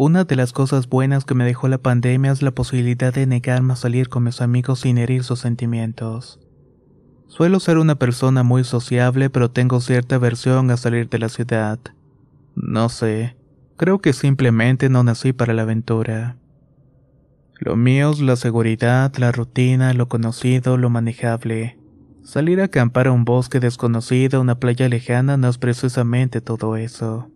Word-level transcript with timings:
Una 0.00 0.22
de 0.22 0.36
las 0.36 0.52
cosas 0.52 0.88
buenas 0.88 1.24
que 1.24 1.34
me 1.34 1.44
dejó 1.44 1.66
la 1.66 1.78
pandemia 1.78 2.30
es 2.30 2.40
la 2.40 2.52
posibilidad 2.52 3.12
de 3.12 3.26
negarme 3.26 3.72
a 3.72 3.76
salir 3.76 4.08
con 4.08 4.22
mis 4.22 4.40
amigos 4.40 4.78
sin 4.78 4.96
herir 4.96 5.24
sus 5.24 5.40
sentimientos. 5.40 6.38
Suelo 7.26 7.58
ser 7.58 7.78
una 7.78 7.96
persona 7.96 8.44
muy 8.44 8.62
sociable, 8.62 9.28
pero 9.28 9.50
tengo 9.50 9.80
cierta 9.80 10.14
aversión 10.14 10.70
a 10.70 10.76
salir 10.76 11.08
de 11.08 11.18
la 11.18 11.28
ciudad. 11.28 11.80
No 12.54 12.88
sé, 12.90 13.36
creo 13.76 13.98
que 13.98 14.12
simplemente 14.12 14.88
no 14.88 15.02
nací 15.02 15.32
para 15.32 15.52
la 15.52 15.62
aventura. 15.62 16.36
Lo 17.58 17.74
mío 17.74 18.12
es 18.12 18.20
la 18.20 18.36
seguridad, 18.36 19.12
la 19.16 19.32
rutina, 19.32 19.94
lo 19.94 20.08
conocido, 20.08 20.76
lo 20.76 20.90
manejable. 20.90 21.76
Salir 22.22 22.60
a 22.60 22.66
acampar 22.66 23.08
a 23.08 23.12
un 23.12 23.24
bosque 23.24 23.58
desconocido, 23.58 24.40
una 24.40 24.60
playa 24.60 24.88
lejana, 24.88 25.36
no 25.36 25.48
es 25.48 25.58
precisamente 25.58 26.40
todo 26.40 26.76
eso. 26.76 27.32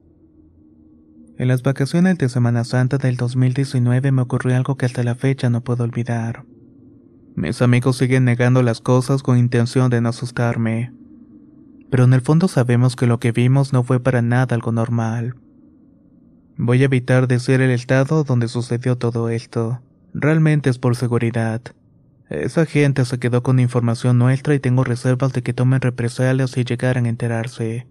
En 1.38 1.48
las 1.48 1.62
vacaciones 1.62 2.19
de 2.19 2.28
Semana 2.28 2.62
Santa 2.64 2.98
del 2.98 3.16
2019 3.16 4.12
me 4.12 4.22
ocurrió 4.22 4.55
algo 4.55 4.77
que 4.77 4.86
hasta 4.86 5.02
la 5.02 5.14
fecha 5.14 5.48
no 5.48 5.62
puedo 5.62 5.83
olvidar. 5.83 6.44
Mis 7.34 7.62
amigos 7.62 7.97
siguen 7.97 8.24
negando 8.24 8.62
las 8.62 8.80
cosas 8.80 9.22
con 9.22 9.39
intención 9.39 9.91
de 9.91 10.02
no 10.02 10.11
asustarme. 10.11 10.92
Pero 11.91 12.05
en 12.05 12.12
el 12.12 12.20
fondo 12.20 12.48
sabemos 12.48 12.97
que 12.97 13.06
lo 13.06 13.19
que 13.19 13.33
vimos 13.33 13.72
no 13.72 13.83
fue 13.83 13.98
para 13.98 14.20
nada 14.20 14.55
algo 14.55 14.72
normal. 14.72 15.36
Voy 16.58 16.83
a 16.83 16.84
evitar 16.84 17.27
decir 17.27 17.62
el 17.62 17.70
estado 17.70 18.24
donde 18.24 18.48
sucedió 18.48 18.98
todo 18.98 19.30
esto. 19.30 19.80
Realmente 20.12 20.69
es 20.69 20.78
por 20.78 20.96
seguridad. 20.96 21.62
Esa 22.28 22.67
gente 22.67 23.05
se 23.06 23.19
quedó 23.19 23.42
con 23.42 23.58
información 23.58 24.19
nuestra 24.19 24.55
y 24.55 24.61
tengo 24.61 24.84
reservas 24.84 25.33
de 25.33 25.42
que 25.42 25.55
tomen 25.55 25.80
represalias 25.80 26.50
si 26.50 26.64
llegaran 26.64 27.06
a 27.06 27.08
enterarse. 27.08 27.86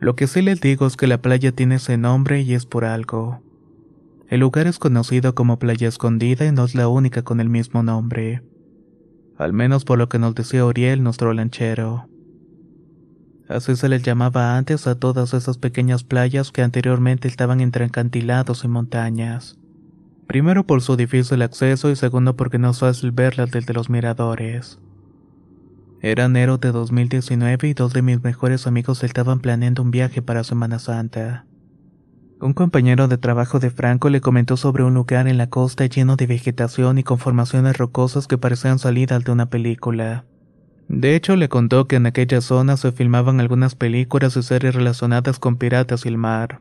Lo 0.00 0.16
que 0.16 0.26
sí 0.26 0.42
les 0.42 0.60
digo 0.60 0.86
es 0.86 0.96
que 0.96 1.06
la 1.06 1.22
playa 1.22 1.52
tiene 1.52 1.76
ese 1.76 1.96
nombre 1.96 2.42
y 2.42 2.54
es 2.54 2.66
por 2.66 2.84
algo. 2.84 3.42
El 4.28 4.40
lugar 4.40 4.66
es 4.66 4.78
conocido 4.78 5.34
como 5.34 5.58
Playa 5.58 5.88
Escondida 5.88 6.46
y 6.46 6.52
no 6.52 6.64
es 6.64 6.74
la 6.74 6.88
única 6.88 7.22
con 7.22 7.40
el 7.40 7.48
mismo 7.48 7.82
nombre. 7.82 8.42
Al 9.36 9.52
menos 9.52 9.84
por 9.84 9.98
lo 9.98 10.08
que 10.08 10.18
nos 10.18 10.34
decía 10.34 10.64
Uriel, 10.64 11.02
nuestro 11.02 11.32
lanchero. 11.32 12.08
Así 13.48 13.76
se 13.76 13.88
les 13.88 14.02
llamaba 14.02 14.56
antes 14.56 14.86
a 14.86 14.98
todas 14.98 15.34
esas 15.34 15.58
pequeñas 15.58 16.02
playas 16.02 16.50
que 16.50 16.62
anteriormente 16.62 17.28
estaban 17.28 17.60
entre 17.60 17.84
acantilados 17.84 18.64
y 18.64 18.68
montañas. 18.68 19.58
Primero 20.26 20.66
por 20.66 20.80
su 20.80 20.96
difícil 20.96 21.42
acceso 21.42 21.90
y 21.90 21.96
segundo 21.96 22.34
porque 22.36 22.58
no 22.58 22.70
es 22.70 22.78
fácil 22.78 23.12
verlas 23.12 23.50
desde 23.50 23.74
los 23.74 23.90
miradores. 23.90 24.78
Era 26.06 26.26
enero 26.26 26.58
de 26.58 26.70
2019 26.70 27.66
y 27.66 27.72
dos 27.72 27.94
de 27.94 28.02
mis 28.02 28.22
mejores 28.22 28.66
amigos 28.66 29.02
estaban 29.02 29.40
planeando 29.40 29.80
un 29.80 29.90
viaje 29.90 30.20
para 30.20 30.44
Semana 30.44 30.78
Santa. 30.78 31.46
Un 32.42 32.52
compañero 32.52 33.08
de 33.08 33.16
trabajo 33.16 33.58
de 33.58 33.70
Franco 33.70 34.10
le 34.10 34.20
comentó 34.20 34.58
sobre 34.58 34.84
un 34.84 34.92
lugar 34.92 35.28
en 35.28 35.38
la 35.38 35.48
costa 35.48 35.86
lleno 35.86 36.16
de 36.16 36.26
vegetación 36.26 36.98
y 36.98 37.04
con 37.04 37.16
formaciones 37.16 37.78
rocosas 37.78 38.26
que 38.26 38.36
parecían 38.36 38.78
salidas 38.78 39.24
de 39.24 39.32
una 39.32 39.48
película. 39.48 40.26
De 40.88 41.16
hecho, 41.16 41.36
le 41.36 41.48
contó 41.48 41.88
que 41.88 41.96
en 41.96 42.04
aquella 42.04 42.42
zona 42.42 42.76
se 42.76 42.92
filmaban 42.92 43.40
algunas 43.40 43.74
películas 43.74 44.36
y 44.36 44.42
series 44.42 44.74
relacionadas 44.74 45.38
con 45.38 45.56
piratas 45.56 46.04
y 46.04 46.10
el 46.10 46.18
mar. 46.18 46.60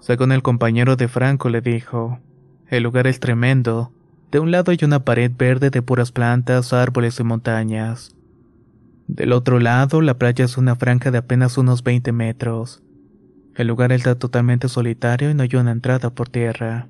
Según 0.00 0.30
el 0.30 0.42
compañero 0.42 0.94
de 0.94 1.08
Franco 1.08 1.48
le 1.48 1.60
dijo, 1.60 2.20
el 2.68 2.84
lugar 2.84 3.08
es 3.08 3.18
tremendo. 3.18 3.92
De 4.30 4.38
un 4.38 4.52
lado 4.52 4.70
hay 4.70 4.78
una 4.84 5.04
pared 5.04 5.32
verde 5.36 5.70
de 5.70 5.82
puras 5.82 6.12
plantas, 6.12 6.72
árboles 6.72 7.18
y 7.18 7.24
montañas. 7.24 8.14
Del 9.12 9.32
otro 9.32 9.58
lado, 9.58 10.02
la 10.02 10.18
playa 10.18 10.44
es 10.44 10.56
una 10.56 10.76
franja 10.76 11.10
de 11.10 11.18
apenas 11.18 11.58
unos 11.58 11.82
20 11.82 12.12
metros. 12.12 12.80
El 13.56 13.66
lugar 13.66 13.90
está 13.90 14.16
totalmente 14.16 14.68
solitario 14.68 15.30
y 15.30 15.34
no 15.34 15.42
hay 15.42 15.56
una 15.56 15.72
entrada 15.72 16.14
por 16.14 16.28
tierra. 16.28 16.86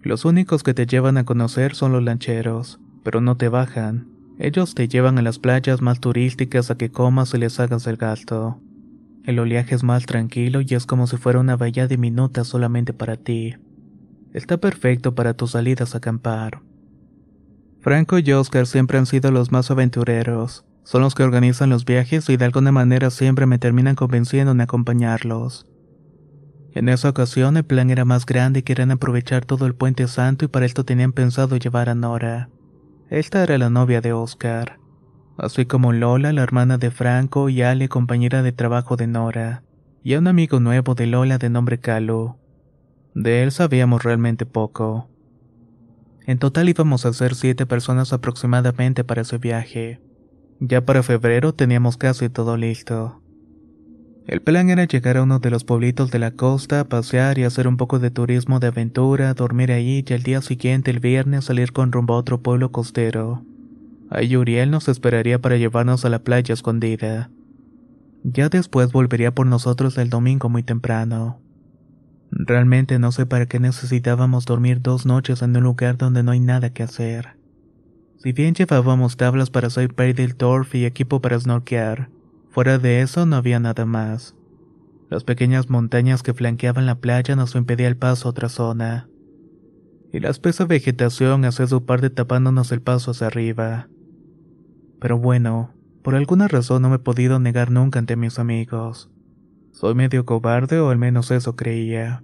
Los 0.00 0.24
únicos 0.24 0.62
que 0.62 0.72
te 0.72 0.86
llevan 0.86 1.18
a 1.18 1.24
conocer 1.24 1.74
son 1.74 1.92
los 1.92 2.02
lancheros, 2.02 2.80
pero 3.04 3.20
no 3.20 3.36
te 3.36 3.50
bajan. 3.50 4.08
Ellos 4.38 4.74
te 4.74 4.88
llevan 4.88 5.18
a 5.18 5.22
las 5.22 5.38
playas 5.38 5.82
más 5.82 6.00
turísticas 6.00 6.70
a 6.70 6.78
que 6.78 6.90
comas 6.90 7.34
y 7.34 7.38
les 7.38 7.60
hagas 7.60 7.86
el 7.86 7.98
gasto. 7.98 8.58
El 9.26 9.38
oleaje 9.38 9.74
es 9.74 9.82
más 9.84 10.06
tranquilo 10.06 10.62
y 10.62 10.74
es 10.74 10.86
como 10.86 11.06
si 11.06 11.18
fuera 11.18 11.40
una 11.40 11.58
bahía 11.58 11.88
diminuta 11.88 12.42
solamente 12.42 12.94
para 12.94 13.18
ti. 13.18 13.54
Está 14.32 14.56
perfecto 14.56 15.14
para 15.14 15.34
tus 15.34 15.50
salidas 15.50 15.94
a 15.94 15.98
acampar. 15.98 16.62
Franco 17.80 18.18
y 18.18 18.32
Oscar 18.32 18.66
siempre 18.66 18.96
han 18.96 19.04
sido 19.04 19.30
los 19.30 19.52
más 19.52 19.70
aventureros. 19.70 20.64
Son 20.84 21.00
los 21.02 21.14
que 21.14 21.22
organizan 21.22 21.70
los 21.70 21.84
viajes 21.84 22.28
y 22.28 22.36
de 22.36 22.44
alguna 22.44 22.72
manera 22.72 23.10
siempre 23.10 23.46
me 23.46 23.58
terminan 23.58 23.94
convenciendo 23.94 24.52
en 24.52 24.60
acompañarlos. 24.60 25.66
En 26.74 26.88
esa 26.88 27.10
ocasión 27.10 27.56
el 27.56 27.64
plan 27.64 27.90
era 27.90 28.04
más 28.04 28.24
grande 28.24 28.60
y 28.60 28.62
querían 28.62 28.90
aprovechar 28.90 29.44
todo 29.44 29.66
el 29.66 29.74
puente 29.74 30.08
santo 30.08 30.44
y 30.44 30.48
para 30.48 30.66
esto 30.66 30.84
tenían 30.84 31.12
pensado 31.12 31.56
llevar 31.56 31.88
a 31.88 31.94
Nora. 31.94 32.48
Esta 33.10 33.42
era 33.42 33.58
la 33.58 33.68
novia 33.68 34.00
de 34.00 34.14
Oscar, 34.14 34.78
así 35.36 35.66
como 35.66 35.92
Lola, 35.92 36.32
la 36.32 36.42
hermana 36.42 36.78
de 36.78 36.90
Franco, 36.90 37.50
y 37.50 37.60
Ale, 37.60 37.88
compañera 37.90 38.42
de 38.42 38.52
trabajo 38.52 38.96
de 38.96 39.06
Nora, 39.06 39.64
y 40.02 40.14
a 40.14 40.18
un 40.18 40.28
amigo 40.28 40.60
nuevo 40.60 40.94
de 40.94 41.06
Lola 41.06 41.36
de 41.36 41.50
nombre 41.50 41.78
Calu. 41.78 42.36
De 43.14 43.42
él 43.42 43.52
sabíamos 43.52 44.02
realmente 44.02 44.46
poco. 44.46 45.10
En 46.26 46.38
total 46.38 46.70
íbamos 46.70 47.04
a 47.04 47.12
ser 47.12 47.34
siete 47.34 47.66
personas 47.66 48.14
aproximadamente 48.14 49.04
para 49.04 49.22
ese 49.22 49.36
viaje. 49.36 50.00
Ya 50.64 50.84
para 50.84 51.02
febrero 51.02 51.52
teníamos 51.52 51.96
casi 51.96 52.28
todo 52.28 52.56
listo. 52.56 53.20
El 54.28 54.42
plan 54.42 54.70
era 54.70 54.84
llegar 54.84 55.16
a 55.16 55.24
uno 55.24 55.40
de 55.40 55.50
los 55.50 55.64
pueblitos 55.64 56.12
de 56.12 56.20
la 56.20 56.30
costa, 56.30 56.84
pasear 56.84 57.36
y 57.36 57.42
hacer 57.42 57.66
un 57.66 57.76
poco 57.76 57.98
de 57.98 58.12
turismo 58.12 58.60
de 58.60 58.68
aventura, 58.68 59.34
dormir 59.34 59.72
ahí 59.72 60.04
y 60.06 60.12
al 60.12 60.22
día 60.22 60.40
siguiente, 60.40 60.92
el 60.92 61.00
viernes, 61.00 61.46
salir 61.46 61.72
con 61.72 61.90
rumbo 61.90 62.14
a 62.14 62.18
otro 62.18 62.42
pueblo 62.42 62.70
costero. 62.70 63.44
Ahí 64.08 64.36
Uriel 64.36 64.70
nos 64.70 64.86
esperaría 64.86 65.40
para 65.40 65.56
llevarnos 65.56 66.04
a 66.04 66.10
la 66.10 66.20
playa 66.20 66.54
escondida. 66.54 67.28
Ya 68.22 68.48
después 68.48 68.92
volvería 68.92 69.34
por 69.34 69.48
nosotros 69.48 69.98
el 69.98 70.10
domingo 70.10 70.48
muy 70.48 70.62
temprano. 70.62 71.40
Realmente 72.30 73.00
no 73.00 73.10
sé 73.10 73.26
para 73.26 73.46
qué 73.46 73.58
necesitábamos 73.58 74.44
dormir 74.44 74.80
dos 74.80 75.06
noches 75.06 75.42
en 75.42 75.56
un 75.56 75.64
lugar 75.64 75.96
donde 75.96 76.22
no 76.22 76.30
hay 76.30 76.38
nada 76.38 76.70
que 76.70 76.84
hacer. 76.84 77.41
Si 78.22 78.30
bien 78.32 78.54
llevábamos 78.54 79.16
tablas 79.16 79.50
para 79.50 79.68
paddle 79.68 80.34
turf 80.34 80.76
y 80.76 80.84
equipo 80.84 81.20
para 81.20 81.40
snorkear, 81.40 82.08
fuera 82.50 82.78
de 82.78 83.00
eso 83.00 83.26
no 83.26 83.34
había 83.34 83.58
nada 83.58 83.84
más. 83.84 84.36
Las 85.10 85.24
pequeñas 85.24 85.68
montañas 85.68 86.22
que 86.22 86.32
flanqueaban 86.32 86.86
la 86.86 87.00
playa 87.00 87.34
nos 87.34 87.56
impedían 87.56 87.88
el 87.88 87.96
paso 87.96 88.28
a 88.28 88.30
otra 88.30 88.48
zona. 88.48 89.08
Y 90.12 90.20
la 90.20 90.30
espesa 90.30 90.66
vegetación 90.66 91.44
hacía 91.44 91.66
su 91.66 91.84
parte 91.84 92.10
tapándonos 92.10 92.70
el 92.70 92.80
paso 92.80 93.10
hacia 93.10 93.26
arriba. 93.26 93.88
Pero 95.00 95.18
bueno, 95.18 95.74
por 96.04 96.14
alguna 96.14 96.46
razón 96.46 96.82
no 96.82 96.90
me 96.90 96.96
he 96.96 97.00
podido 97.00 97.40
negar 97.40 97.72
nunca 97.72 97.98
ante 97.98 98.14
mis 98.14 98.38
amigos. 98.38 99.10
Soy 99.72 99.96
medio 99.96 100.24
cobarde 100.26 100.78
o 100.78 100.90
al 100.90 100.98
menos 100.98 101.32
eso 101.32 101.56
creía. 101.56 102.22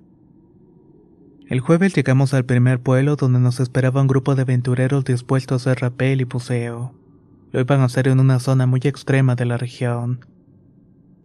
El 1.49 1.61
jueves 1.61 1.95
llegamos 1.95 2.35
al 2.35 2.45
primer 2.45 2.79
pueblo 2.79 3.17
donde 3.17 3.41
nos 3.41 3.59
esperaba 3.59 4.03
un 4.03 4.06
grupo 4.06 4.35
de 4.35 4.43
aventureros 4.43 5.06
dispuestos 5.06 5.67
a 5.67 5.71
hacer 5.71 5.81
rapel 5.81 6.21
y 6.21 6.25
buceo. 6.25 6.95
Lo 7.53 7.61
iban 7.61 7.81
a 7.81 7.85
hacer 7.85 8.06
en 8.06 8.21
una 8.21 8.39
zona 8.39 8.67
muy 8.67 8.81
extrema 8.85 9.35
de 9.35 9.47
la 9.47 9.56
región. 9.56 10.27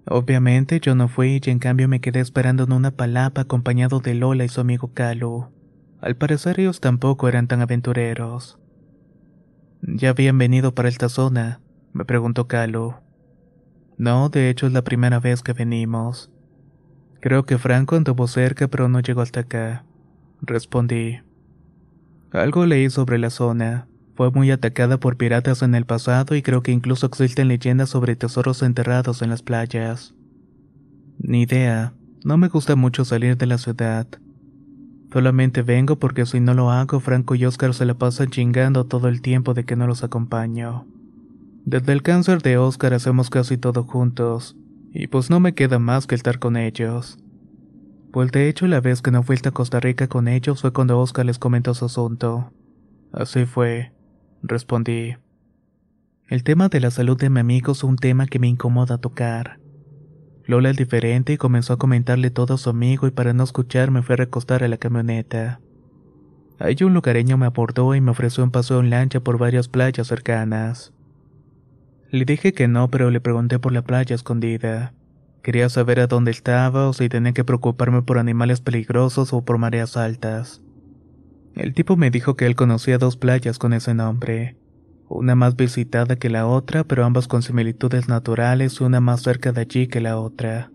Obviamente 0.06 0.80
yo 0.80 0.96
no 0.96 1.10
fui 1.10 1.42
y 1.44 1.50
en 1.50 1.60
cambio 1.60 1.90
me 1.90 2.00
quedé 2.00 2.22
esperando 2.22 2.64
en 2.64 2.72
una 2.72 2.92
palapa 2.92 3.42
acompañado 3.42 4.00
de 4.00 4.14
Lola 4.14 4.46
y 4.46 4.48
su 4.48 4.62
amigo 4.62 4.94
Calu. 4.94 5.50
Al 6.00 6.16
parecer 6.16 6.58
ellos 6.58 6.80
tampoco 6.80 7.28
eran 7.28 7.50
tan 7.50 7.60
aventureros. 7.60 8.58
¿Ya 9.82 10.12
habían 10.12 10.38
venido 10.38 10.74
para 10.74 10.88
esta 10.88 11.10
zona? 11.10 11.60
me 11.92 12.06
preguntó 12.06 12.48
Calu. 12.48 12.96
No, 13.98 14.30
de 14.30 14.50
hecho 14.50 14.68
es 14.68 14.74
la 14.74 14.86
primera 14.86 15.20
vez 15.20 15.44
que 15.44 15.52
venimos. 15.52 16.32
Creo 17.20 17.46
que 17.46 17.58
Franco 17.58 17.98
anduvo 17.98 18.28
cerca 18.28 18.70
pero 18.70 18.88
no 18.88 19.02
llegó 19.02 19.20
hasta 19.20 19.42
acá. 19.42 19.84
Respondí. 20.46 21.22
Algo 22.34 22.66
leí 22.66 22.90
sobre 22.90 23.18
la 23.18 23.30
zona. 23.30 23.88
Fue 24.16 24.30
muy 24.30 24.52
atacada 24.52 25.00
por 25.00 25.16
piratas 25.16 25.62
en 25.62 25.74
el 25.74 25.86
pasado 25.86 26.36
y 26.36 26.42
creo 26.42 26.62
que 26.62 26.74
incluso 26.74 27.06
existen 27.06 27.48
leyendas 27.48 27.90
sobre 27.90 28.18
tesoros 28.18 28.62
enterrados 28.62 29.22
en 29.22 29.30
las 29.30 29.42
playas. 29.42 30.14
Ni 31.18 31.44
idea. 31.44 31.94
No 32.26 32.38
me 32.38 32.50
gusta 32.50 32.76
mucho 32.76 33.06
salir 33.06 33.38
de 33.38 33.46
la 33.46 33.58
ciudad. 33.58 34.06
Solamente 35.14 35.62
vengo 35.62 35.98
porque 35.98 36.26
si 36.26 36.42
no 36.42 36.54
lo 36.54 36.72
hago, 36.72 37.00
Franco 37.00 37.36
y 37.36 37.46
Oscar 37.46 37.74
se 37.74 37.86
la 37.86 37.94
pasan 37.94 38.30
chingando 38.30 38.86
todo 38.86 39.08
el 39.08 39.22
tiempo 39.22 39.54
de 39.54 39.64
que 39.64 39.78
no 39.78 39.88
los 39.88 40.04
acompaño. 40.04 40.86
Desde 41.64 41.94
el 41.94 42.02
cáncer 42.02 42.42
de 42.42 42.58
Oscar 42.58 42.94
hacemos 42.94 43.30
casi 43.30 43.58
todo 43.58 43.84
juntos, 43.84 44.58
y 44.92 45.08
pues 45.08 45.30
no 45.30 45.40
me 45.40 45.54
queda 45.54 45.80
más 45.80 46.06
que 46.08 46.16
estar 46.16 46.40
con 46.40 46.58
ellos. 46.58 47.23
Pues 48.14 48.32
de 48.32 48.48
hecho 48.48 48.68
la 48.68 48.80
vez 48.80 49.02
que 49.02 49.10
no 49.10 49.24
fui 49.24 49.38
a 49.44 49.50
Costa 49.50 49.80
Rica 49.80 50.08
con 50.08 50.28
ellos 50.28 50.62
fue 50.62 50.72
cuando 50.72 51.00
Oscar 51.00 51.26
les 51.26 51.40
comentó 51.40 51.74
su 51.74 51.86
asunto. 51.86 52.54
Así 53.12 53.46
fue, 53.46 53.92
respondí. 54.44 55.16
El 56.28 56.44
tema 56.44 56.70
de 56.70 56.80
la 56.80 56.92
salud 56.92 57.18
de 57.18 57.32
mi 57.32 57.40
amigo 57.40 57.72
es 57.72 57.84
un 57.84 57.96
tema 57.96 58.28
que 58.28 58.38
me 58.38 58.48
incomoda 58.48 59.00
tocar. 59.00 59.60
Lola 60.46 60.70
es 60.70 60.78
diferente 60.78 61.34
y 61.34 61.38
comenzó 61.38 61.74
a 61.74 61.80
comentarle 61.80 62.30
todo 62.30 62.54
a 62.54 62.58
su 62.60 62.70
amigo 62.70 63.08
y 63.08 63.12
para 63.12 63.34
no 63.34 63.44
escuchar 63.44 63.90
me 63.90 64.04
fue 64.04 64.14
a 64.14 64.18
recostar 64.18 64.64
a 64.64 64.68
la 64.68 64.78
camioneta. 64.78 65.60
Ahí 66.60 66.76
un 66.84 66.94
lugareño 66.94 67.40
me 67.40 67.48
abordó 67.48 67.96
y 67.96 68.02
me 68.02 68.12
ofreció 68.12 68.44
un 68.44 68.52
paseo 68.52 68.80
en 68.82 68.92
lancha 68.92 69.22
por 69.22 69.40
varias 69.40 69.68
playas 69.70 70.06
cercanas. 70.06 70.94
Le 72.12 72.26
dije 72.26 72.54
que 72.54 72.68
no, 72.68 72.92
pero 72.92 73.10
le 73.10 73.22
pregunté 73.22 73.58
por 73.58 73.72
la 73.72 73.82
playa 73.82 74.16
escondida. 74.16 74.94
Quería 75.44 75.68
saber 75.68 76.00
a 76.00 76.08
dónde 76.08 76.32
estaba 76.32 76.88
o 76.88 76.94
si 76.94 77.10
tenía 77.10 77.34
que 77.34 77.44
preocuparme 77.44 78.02
por 78.02 78.18
animales 78.18 78.62
peligrosos 78.62 79.34
o 79.34 79.44
por 79.44 79.58
mareas 79.58 79.98
altas. 79.98 80.62
El 81.54 81.74
tipo 81.74 81.98
me 81.98 82.12
dijo 82.12 82.38
que 82.38 82.46
él 82.46 82.56
conocía 82.56 82.98
dos 82.98 83.18
playas 83.18 83.60
con 83.60 83.74
ese 83.74 83.94
nombre, 83.94 84.56
una 85.10 85.36
más 85.36 85.58
visitada 85.58 86.16
que 86.16 86.30
la 86.30 86.48
otra, 86.48 86.86
pero 86.86 87.04
ambas 87.04 87.28
con 87.28 87.44
similitudes 87.44 88.08
naturales 88.08 88.80
y 88.80 88.86
una 88.86 89.02
más 89.02 89.22
cerca 89.22 89.52
de 89.52 89.62
allí 89.62 89.88
que 89.88 90.00
la 90.00 90.18
otra. 90.18 90.72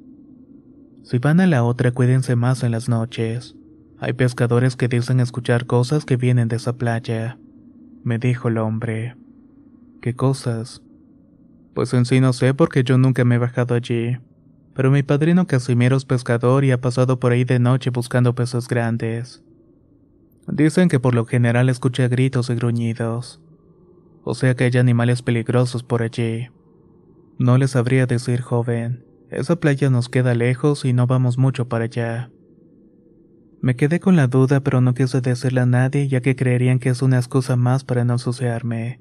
Si 1.03 1.19
van 1.19 1.41
a 1.41 1.47
la 1.47 1.65
otra, 1.65 1.93
cuídense 1.93 2.37
más 2.37 2.63
en 2.63 2.73
las 2.73 2.91
noches. 2.91 3.57
Hay 3.99 4.13
pescadores 4.13 4.77
que 4.77 4.87
dicen 4.87 5.19
escuchar 5.21 5.65
cosas 5.65 6.05
que 6.05 6.17
vienen 6.17 6.49
de 6.49 6.57
esa 6.57 6.77
playa, 6.77 7.39
me 8.05 8.19
dijo 8.19 8.49
el 8.49 8.59
hombre. 8.59 9.17
¿Qué 10.03 10.15
cosas? 10.15 10.83
Pues 11.73 11.95
en 11.95 12.05
sí 12.05 12.21
no 12.21 12.35
sé 12.35 12.53
porque 12.53 12.85
yo 12.85 12.99
nunca 12.99 13.25
me 13.25 13.37
he 13.37 13.39
bajado 13.39 13.75
allí 13.75 14.19
pero 14.79 14.93
mi 14.93 15.03
padrino 15.03 15.49
Casimiro 15.49 15.97
es 15.97 16.05
pescador 16.05 16.65
y 16.65 16.71
ha 16.71 16.81
pasado 16.81 17.19
por 17.19 17.33
ahí 17.33 17.43
de 17.43 17.59
noche 17.59 17.91
buscando 17.91 18.37
peces 18.37 18.69
grandes. 18.69 19.43
Dicen 20.47 20.89
que 20.89 21.01
por 21.01 21.17
lo 21.17 21.27
general 21.27 21.69
escucha 21.69 22.07
gritos 22.07 22.49
y 22.49 22.55
gruñidos, 22.55 23.41
o 24.23 24.37
sea 24.37 24.55
que 24.55 24.63
hay 24.63 24.77
animales 24.79 25.23
peligrosos 25.23 25.83
por 25.83 26.03
allí. 26.03 26.47
No 27.41 27.59
les 27.59 27.73
sabría 27.73 28.07
decir, 28.07 28.41
joven. 28.41 29.05
Esa 29.31 29.57
playa 29.57 29.91
nos 29.91 30.09
queda 30.09 30.37
lejos 30.37 30.85
y 30.85 30.93
no 30.93 31.09
vamos 31.09 31.39
mucho 31.39 31.69
para 31.69 31.87
allá. 31.87 32.31
Me 33.61 33.75
quedé 33.75 33.99
con 33.99 34.15
la 34.15 34.29
duda, 34.29 34.61
pero 34.61 34.81
no 34.81 34.95
quise 34.95 35.21
decirle 35.21 35.63
a 35.63 35.67
nadie, 35.67 36.07
ya 36.07 36.21
que 36.21 36.37
creerían 36.37 36.79
que 36.79 36.91
es 36.91 37.03
una 37.03 37.17
excusa 37.17 37.57
más 37.57 37.83
para 37.83 38.05
no 38.05 38.13
ensuciarme. 38.13 39.01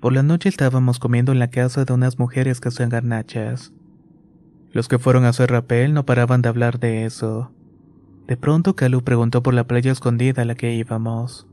Por 0.00 0.12
la 0.12 0.22
noche 0.22 0.50
estábamos 0.50 0.98
comiendo 0.98 1.32
en 1.32 1.38
la 1.38 1.48
casa 1.48 1.86
de 1.86 1.94
unas 1.94 2.18
mujeres 2.18 2.60
que 2.60 2.68
hacían 2.68 2.90
garnachas. 2.90 3.72
Los 4.72 4.88
que 4.88 4.98
fueron 4.98 5.24
a 5.24 5.30
hacer 5.30 5.50
rapel 5.50 5.94
no 5.94 6.06
paraban 6.06 6.42
de 6.42 6.48
hablar 6.48 6.78
de 6.78 7.04
eso. 7.04 7.52
De 8.28 8.36
pronto 8.36 8.76
Calu 8.76 9.02
preguntó 9.02 9.42
por 9.42 9.54
la 9.54 9.64
playa 9.64 9.90
escondida 9.90 10.42
a 10.42 10.44
la 10.44 10.54
que 10.54 10.74
íbamos. 10.74 11.48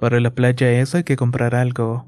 Para 0.00 0.20
la 0.20 0.34
playa 0.34 0.72
esa 0.80 0.98
hay 0.98 1.04
que 1.04 1.16
comprar 1.16 1.54
algo. 1.54 2.06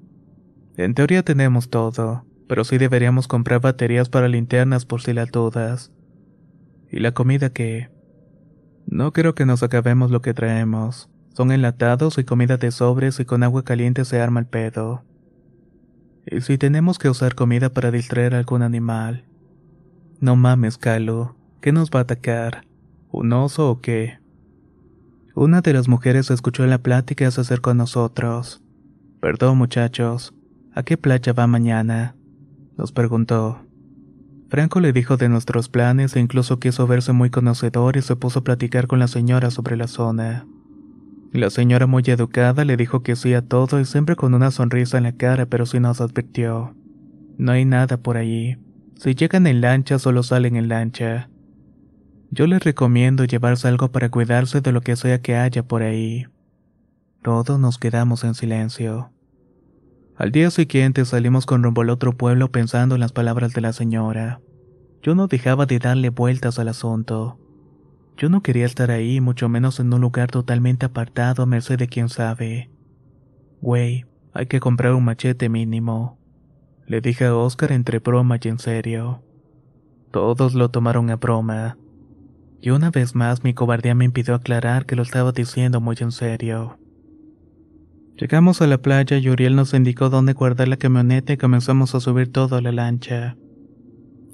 En 0.77 0.95
teoría 0.95 1.23
tenemos 1.23 1.69
todo, 1.69 2.25
pero 2.49 2.65
sí 2.65 2.79
deberíamos 2.79 3.29
comprar 3.29 3.61
baterías 3.61 4.09
para 4.09 4.29
linternas 4.29 4.87
por 4.87 5.03
si 5.03 5.13
las 5.13 5.31
dudas. 5.31 5.93
¿Y 6.91 7.01
la 7.01 7.13
comida 7.13 7.51
qué? 7.51 7.91
No 8.87 9.13
creo 9.13 9.35
que 9.35 9.47
nos 9.47 9.63
acabemos 9.63 10.11
lo 10.11 10.23
que 10.23 10.33
traemos. 10.33 11.11
Son 11.35 11.53
enlatados 11.53 12.17
y 12.17 12.25
comida 12.25 12.57
de 12.57 12.71
sobres 12.71 13.21
y 13.21 13.27
con 13.27 13.43
agua 13.43 13.65
caliente 13.65 14.07
se 14.07 14.21
arma 14.21 14.41
el 14.41 14.47
pedo. 14.47 15.03
¿Y 16.25 16.41
si 16.41 16.57
tenemos 16.57 16.99
que 16.99 17.11
usar 17.11 17.35
comida 17.35 17.69
para 17.71 17.91
distraer 17.91 18.35
a 18.35 18.39
algún 18.39 18.63
animal? 18.63 19.25
No 20.21 20.35
mames, 20.37 20.79
Calo. 20.79 21.37
¿Qué 21.61 21.73
nos 21.73 21.91
va 21.91 22.01
a 22.01 22.03
atacar? 22.03 22.65
¿Un 23.11 23.33
oso 23.33 23.71
o 23.71 23.81
qué? 23.81 24.19
Una 25.35 25.61
de 25.61 25.75
las 25.75 25.89
mujeres 25.89 26.31
escuchó 26.31 26.65
la 26.67 26.79
plática 26.79 27.27
y 27.27 27.31
se 27.31 27.41
acercó 27.43 27.71
a 27.71 27.75
nosotros. 27.75 28.63
Perdón, 29.21 29.59
muchachos. 29.59 30.33
¿A 30.75 30.83
qué 30.83 30.97
playa 30.97 31.33
va 31.33 31.47
mañana? 31.47 32.17
Nos 32.79 32.93
preguntó. 32.93 33.61
Franco 34.49 34.81
le 34.81 34.93
dijo 34.93 35.17
de 35.17 35.29
nuestros 35.29 35.69
planes 35.69 36.17
e 36.17 36.21
incluso 36.21 36.61
quiso 36.61 36.87
verse 36.87 37.13
muy 37.13 37.31
conocedor 37.31 37.97
y 37.97 38.03
se 38.03 38.17
puso 38.17 38.39
a 38.39 38.45
platicar 38.45 38.87
con 38.87 38.99
la 38.99 39.09
señora 39.09 39.51
sobre 39.51 39.77
la 39.77 39.89
zona. 39.89 40.47
La 41.33 41.51
señora 41.51 41.87
muy 41.87 42.03
educada 42.07 42.65
le 42.65 42.77
dijo 42.77 43.03
que 43.03 43.17
sí 43.17 43.35
a 43.35 43.43
todo 43.43 43.81
y 43.81 43.85
siempre 43.85 44.17
con 44.17 44.33
una 44.35 44.51
sonrisa 44.51 44.97
en 44.97 45.05
la 45.05 45.13
cara, 45.13 45.47
pero 45.47 45.67
sí 45.67 45.81
nos 45.81 46.01
advirtió. 46.01 46.75
No 47.37 47.53
hay 47.53 47.65
nada 47.65 47.99
por 47.99 48.17
allí. 48.17 48.57
Si 48.97 49.15
llegan 49.15 49.47
en 49.47 49.61
lancha, 49.61 49.99
solo 49.99 50.23
salen 50.23 50.57
en 50.57 50.69
lancha. 50.69 51.29
Yo 52.31 52.47
les 52.47 52.65
recomiendo 52.65 53.25
llevarse 53.25 53.69
algo 53.69 53.93
para 53.93 54.11
cuidarse 54.11 54.61
de 54.61 54.73
lo 54.73 54.81
que 54.81 54.97
sea 54.97 55.21
que 55.21 55.37
haya 55.37 55.63
por 55.63 55.83
ahí. 55.83 56.27
Todos 57.23 57.59
nos 57.61 57.79
quedamos 57.79 58.25
en 58.25 58.35
silencio. 58.35 59.13
Al 60.17 60.33
día 60.33 60.51
siguiente 60.51 61.05
salimos 61.05 61.45
con 61.45 61.63
rumbo 61.63 61.83
al 61.83 61.91
otro 61.91 62.17
pueblo 62.17 62.51
pensando 62.51 62.95
en 62.95 63.01
las 63.03 63.13
palabras 63.13 63.53
de 63.53 63.61
la 63.61 63.73
señora. 63.73 64.41
Yo 65.03 65.15
no 65.15 65.27
dejaba 65.27 65.67
de 65.67 65.79
darle 65.79 66.09
vueltas 66.09 66.59
al 66.59 66.69
asunto. 66.69 67.39
Yo 68.17 68.31
no 68.31 68.43
quería 68.43 68.65
estar 68.65 68.91
ahí, 68.91 69.21
mucho 69.21 69.51
menos 69.51 69.79
en 69.79 69.93
un 69.93 70.01
lugar 70.01 70.31
totalmente 70.31 70.87
apartado 70.87 71.43
a 71.43 71.47
merced 71.47 71.79
de 71.79 71.87
quién 71.87 72.09
sabe. 72.09 72.71
Güey, 73.61 74.07
hay 74.33 74.47
que 74.47 74.59
comprar 74.59 74.95
un 74.95 75.05
machete 75.05 75.51
mínimo. 75.51 76.16
Le 76.87 77.01
dije 77.01 77.25
a 77.25 77.35
Oscar 77.35 77.73
entre 77.73 77.99
broma 77.99 78.39
y 78.41 78.49
en 78.49 78.61
serio. 78.61 79.23
Todos 80.13 80.55
lo 80.55 80.71
tomaron 80.71 81.11
a 81.11 81.17
broma. 81.17 81.77
Y 82.61 82.71
una 82.71 82.91
vez 82.91 83.17
más 83.17 83.43
mi 83.43 83.55
cobardía 83.55 83.95
me 83.97 84.05
impidió 84.05 84.35
aclarar 84.35 84.87
que 84.87 84.95
lo 84.95 85.03
estaba 85.03 85.33
diciendo 85.33 85.81
muy 85.81 85.97
en 86.01 86.13
serio. 86.13 86.79
Llegamos 88.17 88.63
a 88.63 88.67
la 88.67 88.79
playa 88.79 89.19
y 89.19 89.29
Uriel 89.29 89.57
nos 89.57 89.75
indicó 89.75 90.11
dónde 90.11 90.33
guardar 90.33 90.69
la 90.69 90.77
camioneta 90.77 91.33
y 91.33 91.37
comenzamos 91.37 91.95
a 91.95 92.01
subir 92.01 92.33
todo 92.33 92.57
a 92.57 92.63
la 92.63 92.73
lancha. 92.73 93.37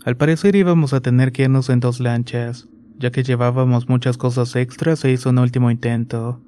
Al 0.04 0.16
parecer 0.16 0.54
íbamos 0.54 0.92
a 0.92 1.00
tener 1.00 1.32
que 1.32 1.44
irnos 1.44 1.70
en 1.70 1.80
dos 1.80 2.00
lanchas, 2.00 2.68
ya 2.98 3.10
que 3.10 3.22
llevábamos 3.22 3.88
muchas 3.88 4.18
cosas 4.18 4.54
extras 4.56 5.04
e 5.04 5.10
hizo 5.10 5.30
un 5.30 5.38
último 5.38 5.70
intento. 5.70 6.40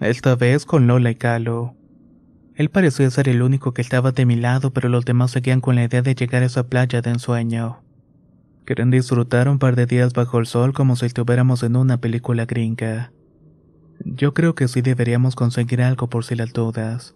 Esta 0.00 0.36
vez 0.36 0.64
con 0.64 0.86
Lola 0.86 1.10
y 1.10 1.16
Calo. 1.16 1.77
Él 2.58 2.70
parecía 2.70 3.08
ser 3.08 3.28
el 3.28 3.42
único 3.42 3.72
que 3.72 3.82
estaba 3.82 4.10
de 4.10 4.26
mi 4.26 4.34
lado, 4.34 4.72
pero 4.72 4.88
los 4.88 5.04
demás 5.04 5.30
seguían 5.30 5.60
con 5.60 5.76
la 5.76 5.84
idea 5.84 6.02
de 6.02 6.16
llegar 6.16 6.42
a 6.42 6.46
esa 6.46 6.66
playa 6.66 7.00
de 7.00 7.10
ensueño. 7.10 7.84
Querían 8.66 8.90
disfrutar 8.90 9.48
un 9.48 9.60
par 9.60 9.76
de 9.76 9.86
días 9.86 10.12
bajo 10.12 10.40
el 10.40 10.46
sol 10.46 10.72
como 10.72 10.96
si 10.96 11.06
estuviéramos 11.06 11.62
en 11.62 11.76
una 11.76 12.00
película 12.00 12.46
gringa. 12.46 13.12
Yo 14.04 14.34
creo 14.34 14.56
que 14.56 14.66
sí 14.66 14.82
deberíamos 14.82 15.36
conseguir 15.36 15.82
algo 15.82 16.10
por 16.10 16.24
si 16.24 16.34
las 16.34 16.52
dudas. 16.52 17.14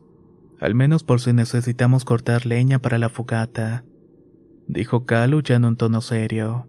Al 0.60 0.76
menos 0.76 1.02
por 1.02 1.20
si 1.20 1.32
necesitamos 1.32 2.04
cortar 2.04 2.46
leña 2.46 2.78
para 2.78 2.98
la 2.98 3.08
fogata. 3.08 3.82
Dijo 4.68 5.06
Calu 5.06 5.42
ya 5.42 5.56
en 5.56 5.64
un 5.64 5.76
tono 5.76 6.02
serio. 6.02 6.68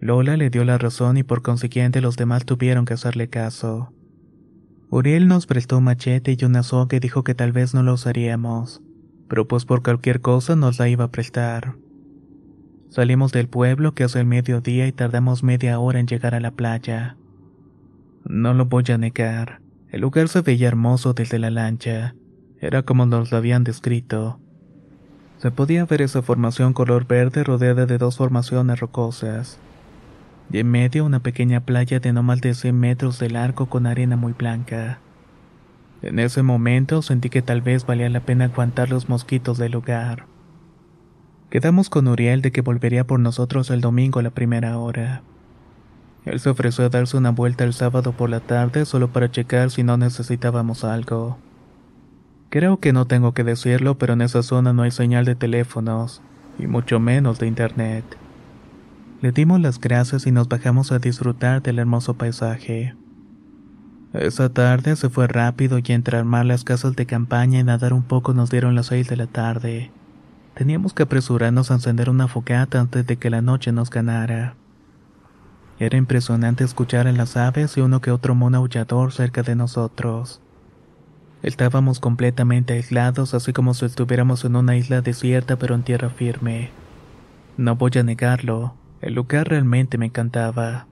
Lola 0.00 0.36
le 0.36 0.50
dio 0.50 0.64
la 0.64 0.78
razón 0.78 1.16
y 1.16 1.22
por 1.22 1.42
consiguiente 1.42 2.00
los 2.00 2.16
demás 2.16 2.44
tuvieron 2.44 2.84
que 2.86 2.94
hacerle 2.94 3.28
caso. 3.28 3.92
Uriel 4.90 5.28
nos 5.28 5.46
prestó 5.46 5.78
un 5.78 5.84
machete 5.84 6.36
y 6.38 6.44
una 6.46 6.62
soga 6.62 6.96
y 6.96 7.00
dijo 7.00 7.22
que 7.22 7.34
tal 7.34 7.52
vez 7.52 7.74
no 7.74 7.82
lo 7.82 7.92
usaríamos, 7.92 8.80
pero 9.28 9.46
pues 9.46 9.66
por 9.66 9.82
cualquier 9.82 10.22
cosa 10.22 10.56
nos 10.56 10.78
la 10.78 10.88
iba 10.88 11.04
a 11.04 11.10
prestar. 11.10 11.76
Salimos 12.88 13.32
del 13.32 13.48
pueblo 13.48 13.92
que 13.94 14.04
hace 14.04 14.20
el 14.20 14.26
mediodía 14.26 14.86
y 14.86 14.92
tardamos 14.92 15.42
media 15.42 15.78
hora 15.78 16.00
en 16.00 16.06
llegar 16.06 16.34
a 16.34 16.40
la 16.40 16.52
playa. 16.52 17.18
No 18.24 18.54
lo 18.54 18.64
voy 18.64 18.84
a 18.88 18.96
negar, 18.96 19.60
el 19.90 20.00
lugar 20.00 20.28
se 20.28 20.40
veía 20.40 20.68
hermoso 20.68 21.12
desde 21.12 21.38
la 21.38 21.50
lancha, 21.50 22.14
era 22.58 22.82
como 22.82 23.04
nos 23.04 23.30
lo 23.30 23.36
habían 23.36 23.64
descrito. 23.64 24.40
Se 25.36 25.50
podía 25.50 25.84
ver 25.84 26.00
esa 26.00 26.22
formación 26.22 26.72
color 26.72 27.06
verde 27.06 27.44
rodeada 27.44 27.84
de 27.84 27.98
dos 27.98 28.16
formaciones 28.16 28.80
rocosas. 28.80 29.58
En 30.50 30.70
medio 30.70 31.04
una 31.04 31.20
pequeña 31.20 31.60
playa 31.60 32.00
de 32.00 32.12
no 32.12 32.22
más 32.22 32.40
de 32.40 32.54
100 32.54 32.78
metros 32.78 33.18
de 33.18 33.28
largo 33.28 33.66
con 33.66 33.86
arena 33.86 34.16
muy 34.16 34.32
blanca. 34.32 34.98
En 36.00 36.18
ese 36.18 36.42
momento 36.42 37.02
sentí 37.02 37.28
que 37.28 37.42
tal 37.42 37.60
vez 37.60 37.84
valía 37.84 38.08
la 38.08 38.20
pena 38.20 38.46
aguantar 38.46 38.88
los 38.88 39.08
mosquitos 39.08 39.58
del 39.58 39.72
lugar. 39.72 40.24
Quedamos 41.50 41.90
con 41.90 42.08
Uriel 42.08 42.40
de 42.40 42.50
que 42.50 42.62
volvería 42.62 43.06
por 43.06 43.20
nosotros 43.20 43.70
el 43.70 43.80
domingo 43.80 44.20
a 44.20 44.22
la 44.22 44.30
primera 44.30 44.78
hora. 44.78 45.22
Él 46.24 46.40
se 46.40 46.50
ofreció 46.50 46.84
a 46.84 46.88
darse 46.88 47.16
una 47.16 47.30
vuelta 47.30 47.64
el 47.64 47.74
sábado 47.74 48.12
por 48.12 48.30
la 48.30 48.40
tarde 48.40 48.84
solo 48.84 49.08
para 49.08 49.30
checar 49.30 49.70
si 49.70 49.82
no 49.82 49.96
necesitábamos 49.96 50.84
algo. 50.84 51.38
Creo 52.50 52.78
que 52.80 52.94
no 52.94 53.06
tengo 53.06 53.32
que 53.32 53.44
decirlo, 53.44 53.98
pero 53.98 54.14
en 54.14 54.22
esa 54.22 54.42
zona 54.42 54.72
no 54.72 54.82
hay 54.82 54.90
señal 54.90 55.26
de 55.26 55.34
teléfonos, 55.34 56.22
y 56.58 56.66
mucho 56.66 57.00
menos 57.00 57.38
de 57.38 57.46
internet. 57.46 58.04
Le 59.20 59.32
dimos 59.32 59.60
las 59.60 59.80
gracias 59.80 60.28
y 60.28 60.32
nos 60.32 60.48
bajamos 60.48 60.92
a 60.92 61.00
disfrutar 61.00 61.60
del 61.60 61.80
hermoso 61.80 62.14
paisaje. 62.14 62.94
Esa 64.12 64.48
tarde 64.48 64.94
se 64.94 65.10
fue 65.10 65.26
rápido 65.26 65.78
y 65.78 65.92
entre 65.92 66.16
armar 66.16 66.46
las 66.46 66.62
casas 66.62 66.94
de 66.94 67.04
campaña 67.04 67.58
y 67.58 67.64
nadar 67.64 67.92
un 67.92 68.04
poco 68.04 68.32
nos 68.32 68.48
dieron 68.48 68.76
las 68.76 68.86
seis 68.86 69.08
de 69.08 69.16
la 69.16 69.26
tarde. 69.26 69.90
Teníamos 70.54 70.94
que 70.94 71.02
apresurarnos 71.02 71.70
a 71.70 71.74
encender 71.74 72.08
una 72.10 72.28
fogata 72.28 72.80
antes 72.80 73.06
de 73.06 73.16
que 73.16 73.28
la 73.28 73.42
noche 73.42 73.72
nos 73.72 73.90
ganara. 73.90 74.54
Era 75.80 75.98
impresionante 75.98 76.62
escuchar 76.62 77.08
a 77.08 77.12
las 77.12 77.36
aves 77.36 77.76
y 77.76 77.80
uno 77.80 78.00
que 78.00 78.12
otro 78.12 78.36
mono 78.36 78.58
aullador 78.58 79.12
cerca 79.12 79.42
de 79.42 79.56
nosotros. 79.56 80.40
Estábamos 81.42 81.98
completamente 81.98 82.74
aislados, 82.74 83.34
así 83.34 83.52
como 83.52 83.74
si 83.74 83.84
estuviéramos 83.84 84.44
en 84.44 84.56
una 84.56 84.76
isla 84.76 85.00
desierta 85.00 85.56
pero 85.56 85.74
en 85.74 85.82
tierra 85.82 86.08
firme. 86.08 86.70
No 87.56 87.76
voy 87.76 87.92
a 87.96 88.02
negarlo, 88.02 88.74
el 89.00 89.14
lugar 89.14 89.48
realmente 89.48 89.98
me 89.98 90.06
encantaba. 90.06 90.86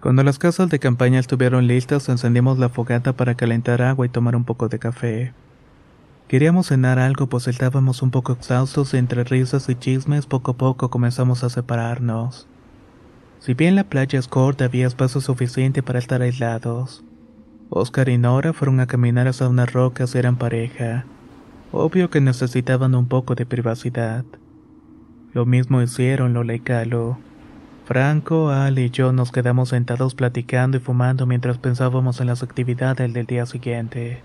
Cuando 0.00 0.24
las 0.24 0.38
casas 0.38 0.68
de 0.68 0.78
campaña 0.78 1.20
estuvieron 1.20 1.66
listas, 1.66 2.08
encendimos 2.08 2.58
la 2.58 2.68
fogata 2.68 3.12
para 3.12 3.36
calentar 3.36 3.82
agua 3.82 4.06
y 4.06 4.08
tomar 4.08 4.34
un 4.34 4.44
poco 4.44 4.68
de 4.68 4.78
café. 4.78 5.32
Queríamos 6.28 6.68
cenar 6.68 6.98
algo 6.98 7.28
pues 7.28 7.46
estábamos 7.46 8.02
un 8.02 8.10
poco 8.10 8.32
exhaustos 8.32 8.94
y 8.94 8.96
entre 8.96 9.22
risas 9.22 9.68
y 9.68 9.74
chismes 9.74 10.26
poco 10.26 10.52
a 10.52 10.56
poco 10.56 10.90
comenzamos 10.90 11.44
a 11.44 11.50
separarnos. 11.50 12.48
Si 13.38 13.54
bien 13.54 13.76
la 13.76 13.84
playa 13.84 14.18
es 14.18 14.28
corta, 14.28 14.64
había 14.64 14.86
espacio 14.86 15.20
suficiente 15.20 15.82
para 15.82 15.98
estar 15.98 16.22
aislados. 16.22 17.04
Oscar 17.70 18.08
y 18.08 18.18
Nora 18.18 18.52
fueron 18.52 18.80
a 18.80 18.86
caminar 18.86 19.28
hasta 19.28 19.48
unas 19.48 19.72
rocas 19.72 20.14
y 20.14 20.18
eran 20.18 20.36
pareja. 20.36 21.04
Obvio 21.70 22.10
que 22.10 22.20
necesitaban 22.20 22.94
un 22.94 23.08
poco 23.08 23.34
de 23.34 23.46
privacidad. 23.46 24.24
Lo 25.34 25.46
mismo 25.46 25.80
hicieron 25.80 26.34
Lola 26.34 26.54
y 26.54 26.60
Calo. 26.60 27.18
Franco, 27.86 28.50
Al 28.50 28.78
y 28.78 28.90
yo 28.90 29.12
nos 29.12 29.32
quedamos 29.32 29.70
sentados 29.70 30.14
platicando 30.14 30.76
y 30.76 30.80
fumando 30.80 31.26
mientras 31.26 31.58
pensábamos 31.58 32.20
en 32.20 32.26
las 32.26 32.42
actividades 32.42 33.12
del 33.12 33.26
día 33.26 33.46
siguiente. 33.46 34.22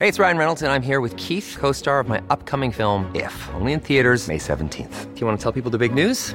Hey, 0.00 0.08
it's 0.08 0.18
Ryan 0.18 0.36
Reynolds, 0.36 0.62
and 0.62 0.70
I'm 0.70 0.82
here 0.82 1.00
with 1.00 1.16
Keith, 1.16 1.56
co 1.58 1.72
star 1.72 1.98
of 1.98 2.08
my 2.08 2.20
upcoming 2.28 2.72
film, 2.72 3.06
If, 3.14 3.32
only 3.54 3.72
in 3.72 3.80
theaters, 3.80 4.28
May 4.28 4.38
17th. 4.38 5.14
Do 5.14 5.20
you 5.20 5.26
want 5.26 5.38
to 5.38 5.42
tell 5.42 5.52
people 5.52 5.70
the 5.70 5.78
big 5.78 5.94
news? 5.94 6.34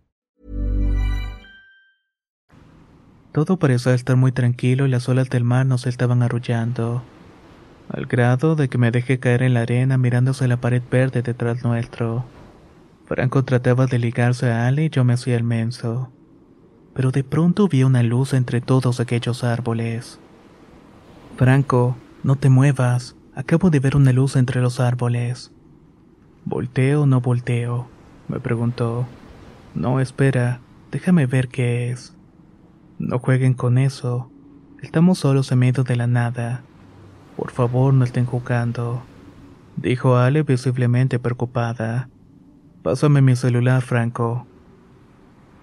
Todo 3.31 3.57
parecía 3.57 3.93
estar 3.93 4.17
muy 4.17 4.33
tranquilo 4.33 4.85
y 4.85 4.89
las 4.89 5.07
olas 5.07 5.29
del 5.29 5.45
mar 5.45 5.65
nos 5.65 5.87
estaban 5.87 6.21
arrullando, 6.21 7.01
al 7.89 8.05
grado 8.05 8.55
de 8.55 8.67
que 8.67 8.77
me 8.77 8.91
dejé 8.91 9.19
caer 9.19 9.43
en 9.43 9.53
la 9.53 9.61
arena 9.61 9.97
mirándose 9.97 10.47
la 10.49 10.57
pared 10.57 10.81
verde 10.91 11.21
detrás 11.21 11.63
nuestro. 11.63 12.25
Franco 13.05 13.43
trataba 13.43 13.87
de 13.87 13.99
ligarse 13.99 14.51
a 14.51 14.67
Ale 14.67 14.85
y 14.85 14.89
yo 14.89 15.03
me 15.05 15.13
hacía 15.13 15.37
el 15.37 15.43
menso. 15.43 16.11
Pero 16.93 17.11
de 17.11 17.23
pronto 17.23 17.69
vi 17.69 17.83
una 17.83 18.03
luz 18.03 18.33
entre 18.33 18.59
todos 18.59 18.99
aquellos 18.99 19.45
árboles. 19.45 20.19
Franco, 21.37 21.95
no 22.23 22.35
te 22.35 22.49
muevas. 22.49 23.15
Acabo 23.33 23.69
de 23.69 23.79
ver 23.79 23.95
una 23.95 24.11
luz 24.11 24.35
entre 24.35 24.61
los 24.61 24.81
árboles. 24.81 25.51
¿Volteo 26.43 27.03
o 27.03 27.05
no 27.05 27.21
volteo? 27.21 27.87
me 28.27 28.39
preguntó. 28.39 29.05
No, 29.73 30.01
espera, 30.01 30.59
déjame 30.91 31.25
ver 31.27 31.47
qué 31.47 31.91
es. 31.91 32.13
No 33.01 33.17
jueguen 33.17 33.55
con 33.55 33.79
eso. 33.79 34.29
Estamos 34.79 35.17
solos 35.17 35.51
en 35.51 35.57
medio 35.57 35.83
de 35.83 35.95
la 35.95 36.05
nada. 36.05 36.61
Por 37.35 37.49
favor, 37.49 37.95
no 37.95 38.05
estén 38.05 38.27
jugando. 38.27 39.01
Dijo 39.75 40.17
Ale 40.17 40.43
visiblemente 40.43 41.17
preocupada. 41.17 42.09
Pásame 42.83 43.23
mi 43.23 43.35
celular, 43.35 43.81
Franco. 43.81 44.45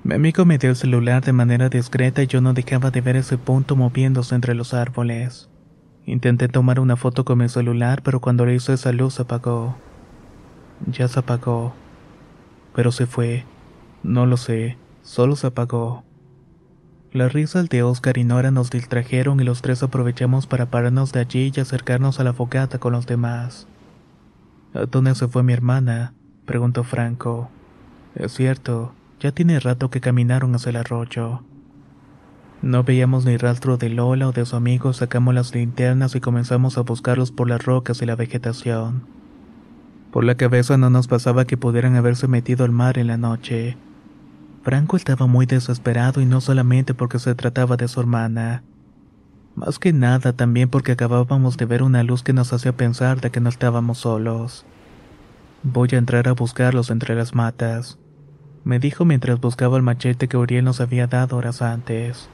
Mi 0.03 0.15
amigo 0.15 0.45
me 0.45 0.59
dio 0.59 0.71
el 0.71 0.77
celular 0.77 1.25
de 1.25 1.33
manera 1.33 1.69
discreta 1.69 2.25
y 2.25 2.27
yo 2.27 2.41
no 2.41 2.55
dejaba 2.55 2.91
de 2.91 3.03
ver 3.03 3.15
ese 3.15 3.39
punto 3.39 3.77
moviéndose 3.77 4.35
entre 4.35 4.57
los 4.57 4.75
árboles. 4.75 5.49
Intenté 6.07 6.49
tomar 6.49 6.81
una 6.81 6.97
foto 6.97 7.25
con 7.25 7.39
mi 7.39 7.49
celular, 7.49 8.03
pero 8.03 8.19
cuando 8.21 8.47
le 8.47 8.57
hizo 8.57 8.73
esa 8.73 8.91
luz 8.91 9.15
se 9.15 9.23
apagó. 9.23 9.77
Ya 10.89 11.07
se 11.07 11.21
apagó. 11.21 11.73
Pero 12.75 12.91
se 12.91 13.07
fue. 13.07 13.45
No 14.03 14.27
lo 14.27 14.37
sé, 14.37 14.77
solo 15.03 15.37
se 15.37 15.47
apagó. 15.47 16.08
Las 17.13 17.33
risas 17.33 17.71
de 17.71 17.83
Oscar 17.83 18.19
y 18.19 18.25
Nora 18.25 18.51
nos 18.51 18.71
distrajeron 18.71 19.41
y 19.41 19.45
los 19.45 19.63
tres 19.63 19.83
aprovechamos 19.83 20.47
para 20.47 20.67
pararnos 20.67 21.11
de 21.13 21.21
allí 21.21 21.51
y 21.55 21.61
acercarnos 21.61 22.21
a 22.21 22.25
la 22.25 22.35
fogata 22.35 22.79
con 22.79 22.93
los 22.93 23.07
demás. 23.07 23.67
¿A 24.75 24.85
dónde 24.85 25.15
se 25.15 25.27
fue 25.27 25.43
mi 25.43 25.55
hermana? 25.55 26.13
preguntó 26.45 26.85
Franco. 26.85 27.49
Es 28.15 28.33
cierto, 28.35 28.93
ya 29.21 29.33
tiene 29.33 29.59
rato 29.59 29.89
que 29.89 30.03
caminaron 30.03 30.55
hacia 30.55 30.69
el 30.69 30.77
arroyo. 30.77 31.43
No 32.61 32.85
veíamos 32.85 33.25
ni 33.25 33.39
rastro 33.39 33.79
de 33.79 33.89
Lola 33.89 34.29
o 34.29 34.33
de 34.33 34.45
su 34.45 34.57
amigo, 34.57 34.93
sacamos 34.93 35.35
las 35.35 35.55
linternas 35.55 36.15
y 36.15 36.21
comenzamos 36.21 36.77
a 36.77 36.83
buscarlos 36.83 37.33
por 37.33 37.49
las 37.49 37.65
rocas 37.65 38.03
y 38.03 38.07
la 38.07 38.17
vegetación. 38.17 39.05
Por 40.11 40.25
la 40.25 40.35
cabeza 40.35 40.77
no 40.77 40.91
nos 40.91 41.09
pasaba 41.09 41.47
que 41.47 41.57
pudieran 41.57 41.97
haberse 41.97 42.29
metido 42.29 42.67
al 42.67 42.73
mar 42.73 42.99
en 42.99 43.07
la 43.07 43.17
noche. 43.17 43.79
Franco 44.63 44.97
estaba 44.97 45.27
muy 45.27 45.47
desesperado 45.47 46.21
y 46.21 46.27
no 46.27 46.41
solamente 46.41 46.95
porque 46.95 47.19
se 47.19 47.35
trataba 47.35 47.77
de 47.77 47.89
su 47.89 48.01
hermana. 48.01 48.63
Más 49.55 49.79
que 49.79 49.93
nada 49.93 50.33
también 50.33 50.69
porque 50.69 50.93
acabábamos 50.93 51.57
de 51.57 51.65
ver 51.65 51.83
una 51.83 52.03
luz 52.03 52.23
que 52.23 52.33
nos 52.33 52.53
hacía 52.53 52.77
pensar 52.77 53.21
de 53.21 53.31
que 53.31 53.41
no 53.41 53.49
estábamos 53.49 53.99
solos. 53.99 54.67
Voy 55.63 55.89
a 55.93 55.99
entrar 55.99 56.29
a 56.29 56.33
buscarlos 56.33 56.91
entre 56.91 57.15
las 57.15 57.35
matas, 57.35 57.99
me 58.69 58.79
dijo 58.79 59.07
mientras 59.07 59.41
buscaba 59.41 59.79
el 59.79 59.83
machete 59.83 60.29
que 60.29 60.37
Uriel 60.37 60.63
nos 60.63 60.83
había 60.83 61.07
dado 61.07 61.39
horas 61.39 61.63
antes. 61.63 62.29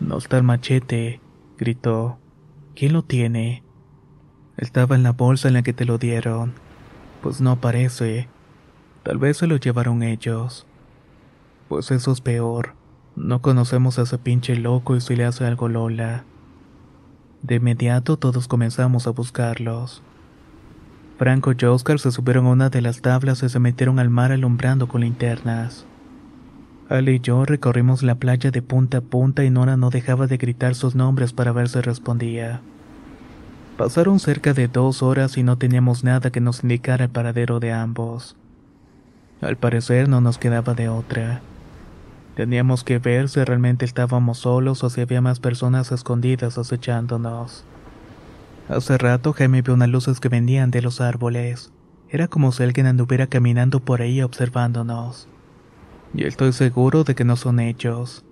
No 0.00 0.16
está 0.16 0.38
el 0.38 0.42
machete, 0.42 1.20
gritó. 1.58 2.18
¿Quién 2.74 2.94
lo 2.94 3.02
tiene? 3.02 3.62
Estaba 4.56 4.94
en 4.94 5.02
la 5.02 5.12
bolsa 5.12 5.48
en 5.48 5.54
la 5.54 5.62
que 5.62 5.74
te 5.74 5.84
lo 5.84 5.98
dieron. 5.98 6.54
Pues 7.22 7.42
no 7.42 7.60
parece. 7.60 8.28
Tal 9.02 9.18
vez 9.18 9.36
se 9.36 9.46
lo 9.46 9.56
llevaron 9.56 10.02
ellos. 10.02 10.66
Pues 11.68 11.90
eso 11.90 12.12
es 12.12 12.20
peor. 12.20 12.74
No 13.16 13.40
conocemos 13.40 13.98
a 13.98 14.02
ese 14.02 14.18
pinche 14.18 14.56
loco 14.56 14.96
y 14.96 15.00
si 15.00 15.16
le 15.16 15.24
hace 15.24 15.46
algo 15.46 15.68
Lola. 15.68 16.24
De 17.42 17.56
inmediato 17.56 18.16
todos 18.16 18.48
comenzamos 18.48 19.06
a 19.06 19.10
buscarlos. 19.10 20.02
Franco 21.18 21.52
y 21.52 21.64
Oscar 21.64 22.00
se 22.00 22.10
subieron 22.10 22.46
a 22.46 22.50
una 22.50 22.70
de 22.70 22.82
las 22.82 23.00
tablas 23.00 23.42
y 23.42 23.48
se 23.48 23.60
metieron 23.60 23.98
al 23.98 24.10
mar 24.10 24.32
alumbrando 24.32 24.88
con 24.88 25.02
linternas. 25.02 25.86
Ale 26.88 27.14
y 27.14 27.20
yo 27.20 27.44
recorrimos 27.44 28.02
la 28.02 28.16
playa 28.16 28.50
de 28.50 28.62
punta 28.62 28.98
a 28.98 29.00
punta 29.00 29.44
y 29.44 29.50
Nora 29.50 29.76
no 29.76 29.90
dejaba 29.90 30.26
de 30.26 30.36
gritar 30.36 30.74
sus 30.74 30.94
nombres 30.94 31.32
para 31.32 31.52
ver 31.52 31.68
si 31.68 31.80
respondía. 31.80 32.60
Pasaron 33.78 34.20
cerca 34.20 34.52
de 34.52 34.68
dos 34.68 35.02
horas 35.02 35.36
y 35.36 35.42
no 35.42 35.56
teníamos 35.56 36.04
nada 36.04 36.30
que 36.30 36.40
nos 36.40 36.62
indicara 36.62 37.04
el 37.04 37.10
paradero 37.10 37.60
de 37.60 37.72
ambos. 37.72 38.36
Al 39.40 39.56
parecer 39.56 40.08
no 40.08 40.20
nos 40.20 40.38
quedaba 40.38 40.74
de 40.74 40.88
otra. 40.88 41.40
Teníamos 42.34 42.82
que 42.82 42.98
ver 42.98 43.28
si 43.28 43.42
realmente 43.44 43.84
estábamos 43.84 44.38
solos 44.38 44.82
o 44.82 44.90
si 44.90 45.00
había 45.00 45.20
más 45.20 45.38
personas 45.38 45.92
escondidas 45.92 46.58
acechándonos. 46.58 47.64
Hace 48.68 48.98
rato 48.98 49.32
Jaime 49.32 49.62
vio 49.62 49.74
unas 49.74 49.88
luces 49.88 50.18
que 50.18 50.28
venían 50.28 50.70
de 50.70 50.82
los 50.82 51.00
árboles. 51.00 51.70
Era 52.08 52.26
como 52.26 52.50
si 52.50 52.62
alguien 52.62 52.86
anduviera 52.86 53.28
caminando 53.28 53.80
por 53.80 54.02
ahí 54.02 54.20
observándonos. 54.20 55.28
Y 56.12 56.24
estoy 56.24 56.52
seguro 56.52 57.04
de 57.04 57.14
que 57.14 57.24
no 57.24 57.36
son 57.36 57.60
ellos. 57.60 58.24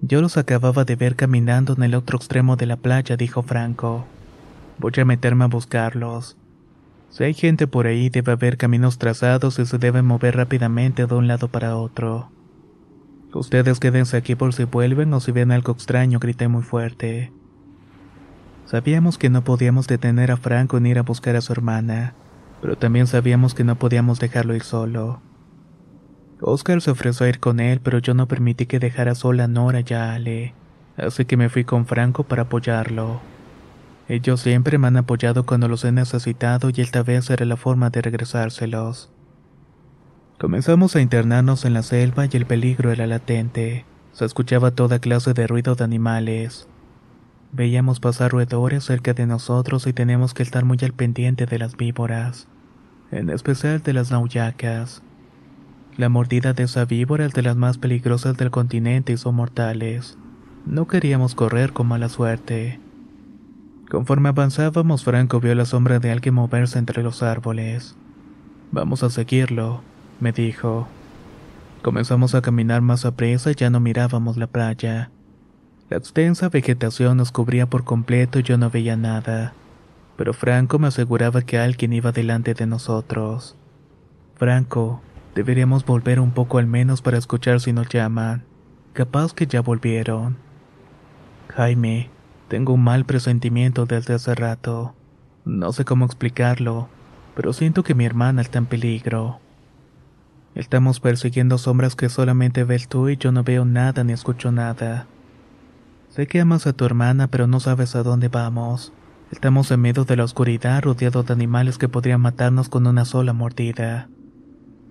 Yo 0.00 0.20
los 0.20 0.36
acababa 0.36 0.84
de 0.84 0.94
ver 0.94 1.16
caminando 1.16 1.74
en 1.74 1.82
el 1.82 1.94
otro 1.96 2.18
extremo 2.18 2.54
de 2.54 2.66
la 2.66 2.76
playa, 2.76 3.16
dijo 3.16 3.42
Franco. 3.42 4.04
Voy 4.78 4.92
a 4.96 5.04
meterme 5.04 5.44
a 5.44 5.48
buscarlos. 5.48 6.36
Si 7.10 7.24
hay 7.24 7.34
gente 7.34 7.66
por 7.66 7.86
ahí, 7.86 8.10
debe 8.10 8.32
haber 8.32 8.58
caminos 8.58 8.98
trazados 8.98 9.58
y 9.58 9.66
se 9.66 9.78
deben 9.78 10.06
mover 10.06 10.36
rápidamente 10.36 11.06
de 11.06 11.14
un 11.14 11.26
lado 11.26 11.48
para 11.48 11.76
otro. 11.76 12.30
Ustedes 13.32 13.78
quédense 13.78 14.16
aquí 14.16 14.34
por 14.34 14.54
si 14.54 14.64
vuelven 14.64 15.12
o 15.12 15.20
si 15.20 15.32
ven 15.32 15.52
algo 15.52 15.72
extraño, 15.72 16.18
grité 16.18 16.48
muy 16.48 16.62
fuerte. 16.62 17.30
Sabíamos 18.64 19.18
que 19.18 19.30
no 19.30 19.44
podíamos 19.44 19.86
detener 19.86 20.30
a 20.30 20.36
Franco 20.36 20.80
ni 20.80 20.90
ir 20.90 20.98
a 20.98 21.02
buscar 21.02 21.36
a 21.36 21.40
su 21.40 21.52
hermana, 21.52 22.14
pero 22.62 22.76
también 22.76 23.06
sabíamos 23.06 23.54
que 23.54 23.64
no 23.64 23.76
podíamos 23.76 24.18
dejarlo 24.18 24.54
ir 24.54 24.62
solo. 24.62 25.20
Oscar 26.40 26.80
se 26.80 26.90
ofreció 26.90 27.26
a 27.26 27.28
ir 27.28 27.40
con 27.40 27.60
él, 27.60 27.80
pero 27.82 27.98
yo 27.98 28.14
no 28.14 28.28
permití 28.28 28.66
que 28.66 28.78
dejara 28.78 29.14
sola 29.14 29.44
a 29.44 29.48
Nora 29.48 29.82
y 29.86 29.92
a 29.92 30.14
Ale, 30.14 30.54
así 30.96 31.24
que 31.24 31.36
me 31.36 31.48
fui 31.48 31.64
con 31.64 31.86
Franco 31.86 32.24
para 32.24 32.42
apoyarlo. 32.42 33.20
Ellos 34.08 34.40
siempre 34.40 34.78
me 34.78 34.86
han 34.86 34.96
apoyado 34.96 35.44
cuando 35.44 35.68
los 35.68 35.84
he 35.84 35.92
necesitado 35.92 36.70
y 36.74 36.80
esta 36.80 37.02
vez 37.02 37.28
era 37.28 37.44
la 37.44 37.56
forma 37.56 37.90
de 37.90 38.00
regresárselos. 38.00 39.10
Comenzamos 40.38 40.94
a 40.94 41.00
internarnos 41.00 41.64
en 41.64 41.74
la 41.74 41.82
selva 41.82 42.26
y 42.26 42.36
el 42.36 42.46
peligro 42.46 42.92
era 42.92 43.08
latente. 43.08 43.84
Se 44.12 44.24
escuchaba 44.24 44.70
toda 44.70 45.00
clase 45.00 45.34
de 45.34 45.48
ruido 45.48 45.74
de 45.74 45.82
animales. 45.82 46.68
Veíamos 47.50 47.98
pasar 47.98 48.30
roedores 48.30 48.84
cerca 48.84 49.14
de 49.14 49.26
nosotros 49.26 49.88
y 49.88 49.92
teníamos 49.92 50.34
que 50.34 50.44
estar 50.44 50.64
muy 50.64 50.78
al 50.82 50.92
pendiente 50.92 51.46
de 51.46 51.58
las 51.58 51.76
víboras, 51.76 52.46
en 53.10 53.30
especial 53.30 53.82
de 53.82 53.92
las 53.92 54.12
nauyacas. 54.12 55.02
La 55.96 56.08
mordida 56.08 56.52
de 56.52 56.62
esa 56.62 56.84
víbora 56.84 57.26
es 57.26 57.32
de 57.32 57.42
las 57.42 57.56
más 57.56 57.76
peligrosas 57.78 58.36
del 58.36 58.52
continente 58.52 59.14
y 59.14 59.16
son 59.16 59.34
mortales. 59.34 60.18
No 60.66 60.86
queríamos 60.86 61.34
correr 61.34 61.72
con 61.72 61.88
mala 61.88 62.08
suerte. 62.08 62.78
Conforme 63.90 64.28
avanzábamos, 64.28 65.02
Franco 65.02 65.40
vio 65.40 65.56
la 65.56 65.64
sombra 65.64 65.98
de 65.98 66.12
alguien 66.12 66.34
moverse 66.34 66.78
entre 66.78 67.02
los 67.02 67.24
árboles. 67.24 67.96
Vamos 68.70 69.02
a 69.02 69.10
seguirlo, 69.10 69.82
me 70.20 70.32
dijo. 70.32 70.88
Comenzamos 71.82 72.34
a 72.34 72.42
caminar 72.42 72.82
más 72.82 73.04
a 73.04 73.12
presa 73.12 73.50
y 73.50 73.54
ya 73.54 73.70
no 73.70 73.80
mirábamos 73.80 74.36
la 74.36 74.46
playa. 74.46 75.10
La 75.90 75.96
extensa 75.96 76.48
vegetación 76.48 77.16
nos 77.16 77.32
cubría 77.32 77.66
por 77.66 77.84
completo 77.84 78.38
y 78.38 78.42
yo 78.42 78.58
no 78.58 78.70
veía 78.70 78.96
nada. 78.96 79.54
Pero 80.16 80.34
Franco 80.34 80.78
me 80.78 80.88
aseguraba 80.88 81.42
que 81.42 81.58
alguien 81.58 81.92
iba 81.92 82.12
delante 82.12 82.54
de 82.54 82.66
nosotros. 82.66 83.56
Franco, 84.34 85.00
Deberíamos 85.38 85.84
volver 85.84 86.18
un 86.18 86.32
poco 86.32 86.58
al 86.58 86.66
menos 86.66 87.00
para 87.00 87.16
escuchar 87.16 87.60
si 87.60 87.72
nos 87.72 87.88
llaman. 87.88 88.42
Capaz 88.92 89.32
que 89.32 89.46
ya 89.46 89.60
volvieron. 89.60 90.36
Jaime, 91.54 92.10
tengo 92.48 92.72
un 92.72 92.82
mal 92.82 93.04
presentimiento 93.04 93.86
desde 93.86 94.14
hace 94.14 94.34
rato. 94.34 94.96
No 95.44 95.72
sé 95.72 95.84
cómo 95.84 96.06
explicarlo, 96.06 96.88
pero 97.36 97.52
siento 97.52 97.84
que 97.84 97.94
mi 97.94 98.04
hermana 98.04 98.42
está 98.42 98.58
en 98.58 98.66
peligro. 98.66 99.38
Estamos 100.54 101.00
persiguiendo 101.00 101.58
sombras 101.58 101.94
que 101.94 102.08
solamente 102.08 102.64
ves 102.64 102.88
tú 102.88 103.08
y 103.08 103.16
yo 103.16 103.32
no 103.32 103.44
veo 103.44 103.64
nada 103.64 104.02
ni 104.04 104.12
escucho 104.12 104.50
nada. 104.50 105.06
Sé 106.08 106.26
que 106.26 106.40
amas 106.40 106.66
a 106.66 106.72
tu 106.72 106.84
hermana, 106.84 107.28
pero 107.28 107.46
no 107.46 107.60
sabes 107.60 107.94
a 107.94 108.02
dónde 108.02 108.28
vamos. 108.28 108.92
Estamos 109.30 109.70
en 109.70 109.80
medio 109.80 110.04
de 110.04 110.16
la 110.16 110.24
oscuridad 110.24 110.82
rodeados 110.82 111.26
de 111.26 111.32
animales 111.32 111.76
que 111.78 111.88
podrían 111.88 112.20
matarnos 112.20 112.68
con 112.68 112.86
una 112.86 113.04
sola 113.04 113.32
mordida. 113.32 114.08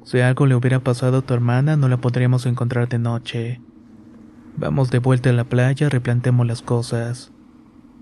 Si 0.05 0.21
algo 0.21 0.45
le 0.45 0.55
hubiera 0.55 0.79
pasado 0.79 1.17
a 1.17 1.21
tu 1.21 1.33
hermana, 1.33 1.75
no 1.75 1.89
la 1.89 1.97
podríamos 1.97 2.45
encontrar 2.45 2.87
de 2.87 2.99
noche. 2.99 3.61
Vamos 4.55 4.89
de 4.89 4.99
vuelta 4.99 5.31
a 5.31 5.33
la 5.33 5.43
playa, 5.43 5.89
replantemos 5.89 6.47
las 6.47 6.61
cosas. 6.61 7.31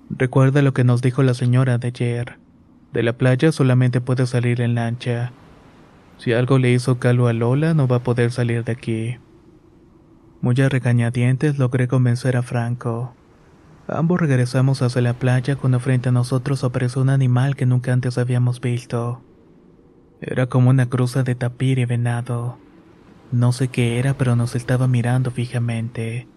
Recuerda 0.09 0.61
lo 0.61 0.73
que 0.73 0.83
nos 0.83 1.01
dijo 1.01 1.23
la 1.23 1.33
señora 1.33 1.77
de 1.77 1.87
ayer. 1.87 2.37
De 2.93 3.01
la 3.01 3.13
playa 3.13 3.51
solamente 3.51 4.01
puede 4.01 4.27
salir 4.27 4.61
en 4.61 4.75
lancha. 4.75 5.31
Si 6.17 6.33
algo 6.33 6.57
le 6.59 6.71
hizo 6.71 6.97
calo 6.99 7.27
a 7.27 7.33
Lola, 7.33 7.73
no 7.73 7.87
va 7.87 7.97
a 7.97 8.03
poder 8.03 8.31
salir 8.31 8.63
de 8.63 8.71
aquí. 8.71 9.17
Muy 10.41 10.59
a 10.61 10.69
regañadientes 10.69 11.57
logré 11.57 11.87
convencer 11.87 12.37
a 12.37 12.43
Franco. 12.43 13.13
Ambos 13.87 14.19
regresamos 14.19 14.81
hacia 14.81 15.01
la 15.01 15.13
playa 15.13 15.55
cuando 15.55 15.79
frente 15.79 16.09
a 16.09 16.11
nosotros 16.11 16.63
apareció 16.63 17.01
un 17.01 17.09
animal 17.09 17.55
que 17.55 17.65
nunca 17.65 17.93
antes 17.93 18.17
habíamos 18.17 18.61
visto. 18.61 19.21
Era 20.21 20.47
como 20.47 20.69
una 20.69 20.87
cruza 20.87 21.23
de 21.23 21.35
tapir 21.35 21.77
y 21.77 21.85
venado. 21.85 22.57
No 23.31 23.51
sé 23.51 23.67
qué 23.67 23.99
era, 23.99 24.15
pero 24.15 24.35
nos 24.35 24.55
estaba 24.55 24.87
mirando 24.87 25.29
fijamente. 25.29 26.27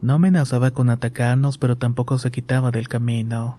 No 0.00 0.14
amenazaba 0.14 0.70
con 0.70 0.88
atacarnos, 0.88 1.58
pero 1.58 1.76
tampoco 1.76 2.18
se 2.18 2.30
quitaba 2.30 2.70
del 2.70 2.88
camino. 2.88 3.58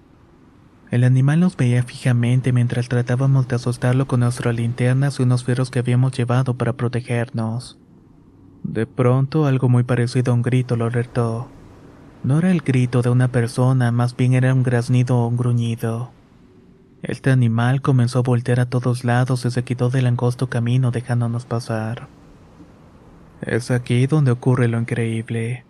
El 0.91 1.06
animal 1.06 1.39
nos 1.39 1.56
veía 1.56 1.84
fijamente 1.84 2.51
mientras 2.51 2.89
tratábamos 2.89 3.47
de 3.47 3.56
asustarlo 3.56 4.08
con 4.08 4.19
nuestras 4.19 4.54
linternas 4.54 5.19
y 5.19 5.23
unos 5.23 5.45
fierros 5.45 5.71
que 5.71 5.80
habíamos 5.80 6.12
llevado 6.12 6.56
para 6.56 6.73
protegernos. 6.73 7.80
De 8.63 8.86
pronto, 8.86 9.45
algo 9.45 9.69
muy 9.69 9.84
parecido 9.84 10.34
a 10.34 10.36
un 10.36 10.41
grito 10.41 10.75
lo 10.75 10.88
alertó. 10.88 11.47
No 12.25 12.39
era 12.39 12.51
el 12.51 12.60
grito 12.60 13.01
de 13.01 13.10
una 13.10 13.30
persona, 13.30 13.93
más 13.93 14.17
bien 14.17 14.34
era 14.34 14.54
un 14.54 14.63
graznido 14.63 15.17
o 15.17 15.27
un 15.27 15.38
gruñido. 15.38 16.12
Este 17.04 17.32
animal 17.32 17.82
comenzó 17.82 18.19
a 18.19 18.23
voltear 18.23 18.60
a 18.60 18.65
todos 18.65 19.06
lados 19.06 19.45
y 19.45 19.51
se 19.51 19.63
quitó 19.63 19.89
del 19.89 20.08
angosto 20.08 20.49
camino 20.49 20.91
dejándonos 20.91 21.45
pasar. 21.45 22.10
Es 23.41 23.71
aquí 23.71 24.08
donde 24.08 24.32
ocurre 24.32 24.67
lo 24.67 24.77
increíble. 24.77 25.63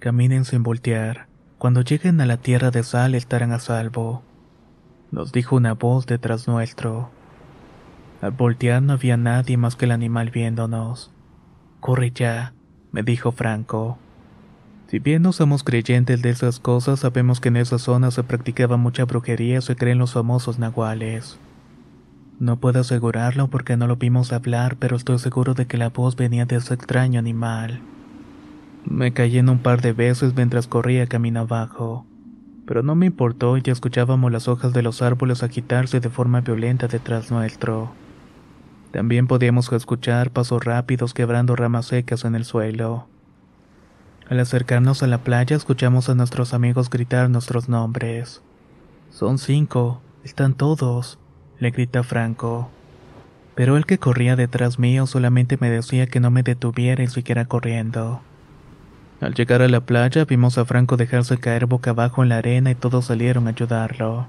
Caminen 0.00 0.44
sin 0.44 0.64
voltear. 0.64 1.28
Cuando 1.58 1.82
lleguen 1.82 2.20
a 2.20 2.26
la 2.26 2.38
tierra 2.38 2.72
de 2.72 2.82
sal 2.82 3.14
estarán 3.14 3.52
a 3.52 3.60
salvo. 3.60 4.24
Nos 5.12 5.30
dijo 5.30 5.56
una 5.56 5.74
voz 5.74 6.06
detrás 6.06 6.48
nuestro. 6.48 7.10
Al 8.22 8.30
voltear 8.30 8.82
no 8.82 8.94
había 8.94 9.18
nadie 9.18 9.58
más 9.58 9.76
que 9.76 9.84
el 9.84 9.90
animal 9.90 10.30
viéndonos. 10.30 11.10
Corre 11.80 12.12
ya, 12.12 12.54
me 12.92 13.02
dijo 13.02 13.30
Franco. 13.30 13.98
Si 14.86 15.00
bien 15.00 15.20
no 15.20 15.32
somos 15.32 15.64
creyentes 15.64 16.22
de 16.22 16.30
esas 16.30 16.60
cosas, 16.60 17.00
sabemos 17.00 17.40
que 17.40 17.48
en 17.48 17.58
esa 17.58 17.78
zona 17.78 18.10
se 18.10 18.22
practicaba 18.22 18.78
mucha 18.78 19.04
brujería 19.04 19.58
y 19.58 19.62
se 19.62 19.76
creen 19.76 19.98
los 19.98 20.14
famosos 20.14 20.58
nahuales. 20.58 21.38
No 22.40 22.58
puedo 22.58 22.80
asegurarlo 22.80 23.48
porque 23.48 23.76
no 23.76 23.86
lo 23.86 23.96
vimos 23.96 24.32
hablar, 24.32 24.76
pero 24.78 24.96
estoy 24.96 25.18
seguro 25.18 25.52
de 25.52 25.66
que 25.66 25.76
la 25.76 25.90
voz 25.90 26.16
venía 26.16 26.46
de 26.46 26.56
ese 26.56 26.72
extraño 26.72 27.18
animal. 27.18 27.82
Me 28.86 29.12
caí 29.12 29.36
en 29.36 29.50
un 29.50 29.58
par 29.58 29.82
de 29.82 29.92
veces 29.92 30.34
mientras 30.34 30.66
corría 30.68 31.06
camino 31.06 31.40
abajo, 31.40 32.06
pero 32.66 32.82
no 32.82 32.94
me 32.94 33.06
importó 33.06 33.56
y 33.56 33.62
ya 33.62 33.72
escuchábamos 33.72 34.30
las 34.30 34.48
hojas 34.48 34.72
de 34.72 34.82
los 34.82 35.02
árboles 35.02 35.42
agitarse 35.42 36.00
de 36.00 36.10
forma 36.10 36.40
violenta 36.40 36.88
detrás 36.88 37.30
nuestro. 37.30 37.92
También 38.92 39.26
podíamos 39.26 39.72
escuchar 39.72 40.30
pasos 40.30 40.64
rápidos 40.64 41.14
quebrando 41.14 41.56
ramas 41.56 41.86
secas 41.86 42.24
en 42.24 42.34
el 42.34 42.44
suelo. 42.44 43.06
Al 44.28 44.38
acercarnos 44.40 45.02
a 45.02 45.06
la 45.06 45.18
playa 45.18 45.56
escuchamos 45.56 46.08
a 46.08 46.14
nuestros 46.14 46.54
amigos 46.54 46.90
gritar 46.90 47.28
nuestros 47.30 47.68
nombres. 47.68 48.42
Son 49.10 49.38
cinco, 49.38 50.00
están 50.24 50.54
todos, 50.54 51.18
le 51.58 51.70
grita 51.70 52.02
Franco. 52.02 52.70
Pero 53.54 53.76
el 53.76 53.84
que 53.84 53.98
corría 53.98 54.36
detrás 54.36 54.78
mío 54.78 55.06
solamente 55.06 55.58
me 55.60 55.68
decía 55.68 56.06
que 56.06 56.20
no 56.20 56.30
me 56.30 56.42
detuviera 56.42 57.02
y 57.02 57.08
siguiera 57.08 57.44
corriendo. 57.46 58.22
Al 59.22 59.32
llegar 59.32 59.62
a 59.62 59.68
la 59.68 59.80
playa 59.86 60.26
vimos 60.26 60.58
a 60.58 60.66
Franco 60.66 60.98
dejarse 60.98 61.38
caer 61.38 61.64
boca 61.64 61.92
abajo 61.92 62.22
en 62.22 62.28
la 62.28 62.36
arena 62.36 62.70
y 62.70 62.74
todos 62.74 63.06
salieron 63.06 63.46
a 63.46 63.50
ayudarlo. 63.50 64.26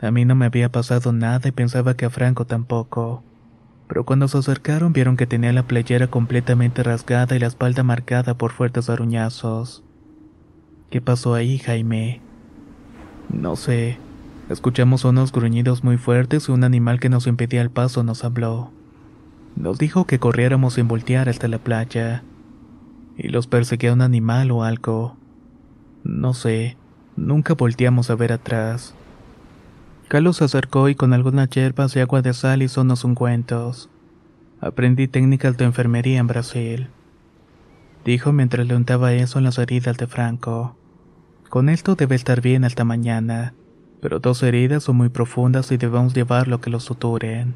A 0.00 0.10
mí 0.10 0.24
no 0.24 0.34
me 0.34 0.46
había 0.46 0.72
pasado 0.72 1.12
nada 1.12 1.48
y 1.48 1.52
pensaba 1.52 1.94
que 1.94 2.06
a 2.06 2.10
Franco 2.10 2.44
tampoco 2.44 3.22
pero 3.86 4.04
cuando 4.04 4.28
se 4.28 4.38
acercaron 4.38 4.92
vieron 4.92 5.16
que 5.16 5.26
tenía 5.26 5.52
la 5.52 5.64
playera 5.64 6.06
completamente 6.08 6.82
rasgada 6.82 7.36
y 7.36 7.38
la 7.38 7.46
espalda 7.46 7.82
marcada 7.82 8.34
por 8.34 8.52
fuertes 8.52 8.88
aruñazos. 8.88 9.82
¿Qué 10.90 11.00
pasó 11.00 11.34
ahí, 11.34 11.58
Jaime? 11.58 12.20
No 13.28 13.56
sé. 13.56 13.98
Escuchamos 14.48 15.04
unos 15.04 15.32
gruñidos 15.32 15.84
muy 15.84 15.96
fuertes 15.96 16.48
y 16.48 16.52
un 16.52 16.64
animal 16.64 17.00
que 17.00 17.08
nos 17.08 17.26
impedía 17.26 17.62
el 17.62 17.70
paso 17.70 18.02
nos 18.02 18.24
habló. 18.24 18.70
Nos 19.56 19.78
dijo 19.78 20.06
que 20.06 20.18
corriéramos 20.18 20.74
sin 20.74 20.88
voltear 20.88 21.28
hasta 21.28 21.48
la 21.48 21.58
playa. 21.58 22.22
Y 23.16 23.28
los 23.28 23.46
perseguía 23.46 23.92
un 23.92 24.02
animal 24.02 24.50
o 24.50 24.64
algo. 24.64 25.16
No 26.02 26.34
sé, 26.34 26.76
nunca 27.16 27.54
volteamos 27.54 28.10
a 28.10 28.16
ver 28.16 28.32
atrás. 28.32 28.94
Carlos 30.08 30.36
se 30.36 30.44
acercó 30.44 30.88
y 30.88 30.94
con 30.94 31.12
algunas 31.12 31.48
hierbas 31.50 31.96
y 31.96 32.00
agua 32.00 32.22
de 32.22 32.34
sal 32.34 32.62
hizo 32.62 32.82
unos 32.82 33.04
ungüentos. 33.04 33.88
Aprendí 34.60 35.08
técnicas 35.08 35.56
de 35.56 35.64
enfermería 35.64 36.18
en 36.18 36.26
Brasil. 36.26 36.88
Dijo 38.04 38.32
mientras 38.32 38.66
le 38.66 38.76
untaba 38.76 39.14
eso 39.14 39.38
en 39.38 39.44
las 39.44 39.58
heridas 39.58 39.96
de 39.96 40.06
Franco. 40.06 40.76
Con 41.48 41.68
esto 41.68 41.94
debe 41.94 42.16
estar 42.16 42.40
bien 42.40 42.64
hasta 42.64 42.84
mañana, 42.84 43.54
pero 44.00 44.20
dos 44.20 44.42
heridas 44.42 44.82
son 44.84 44.96
muy 44.96 45.08
profundas 45.08 45.72
y 45.72 45.78
debemos 45.78 46.14
llevarlo 46.14 46.56
a 46.56 46.60
que 46.60 46.70
lo 46.70 46.80
suturen. 46.80 47.54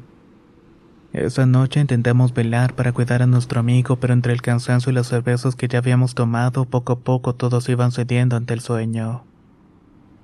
Esa 1.13 1.47
noche 1.47 1.79
intentamos 1.79 2.35
velar 2.35 2.75
para 2.75 2.91
cuidar 2.91 3.23
a 3.23 3.27
nuestro 3.27 3.59
amigo, 3.59 3.95
pero 3.95 4.13
entre 4.13 4.31
el 4.31 4.43
cansancio 4.43 4.91
y 4.91 4.95
las 4.95 5.07
cervezas 5.07 5.55
que 5.55 5.67
ya 5.67 5.79
habíamos 5.79 6.13
tomado, 6.13 6.65
poco 6.65 6.93
a 6.93 6.99
poco 6.99 7.33
todos 7.33 7.67
iban 7.67 7.91
cediendo 7.91 8.35
ante 8.35 8.53
el 8.53 8.61
sueño. 8.61 9.23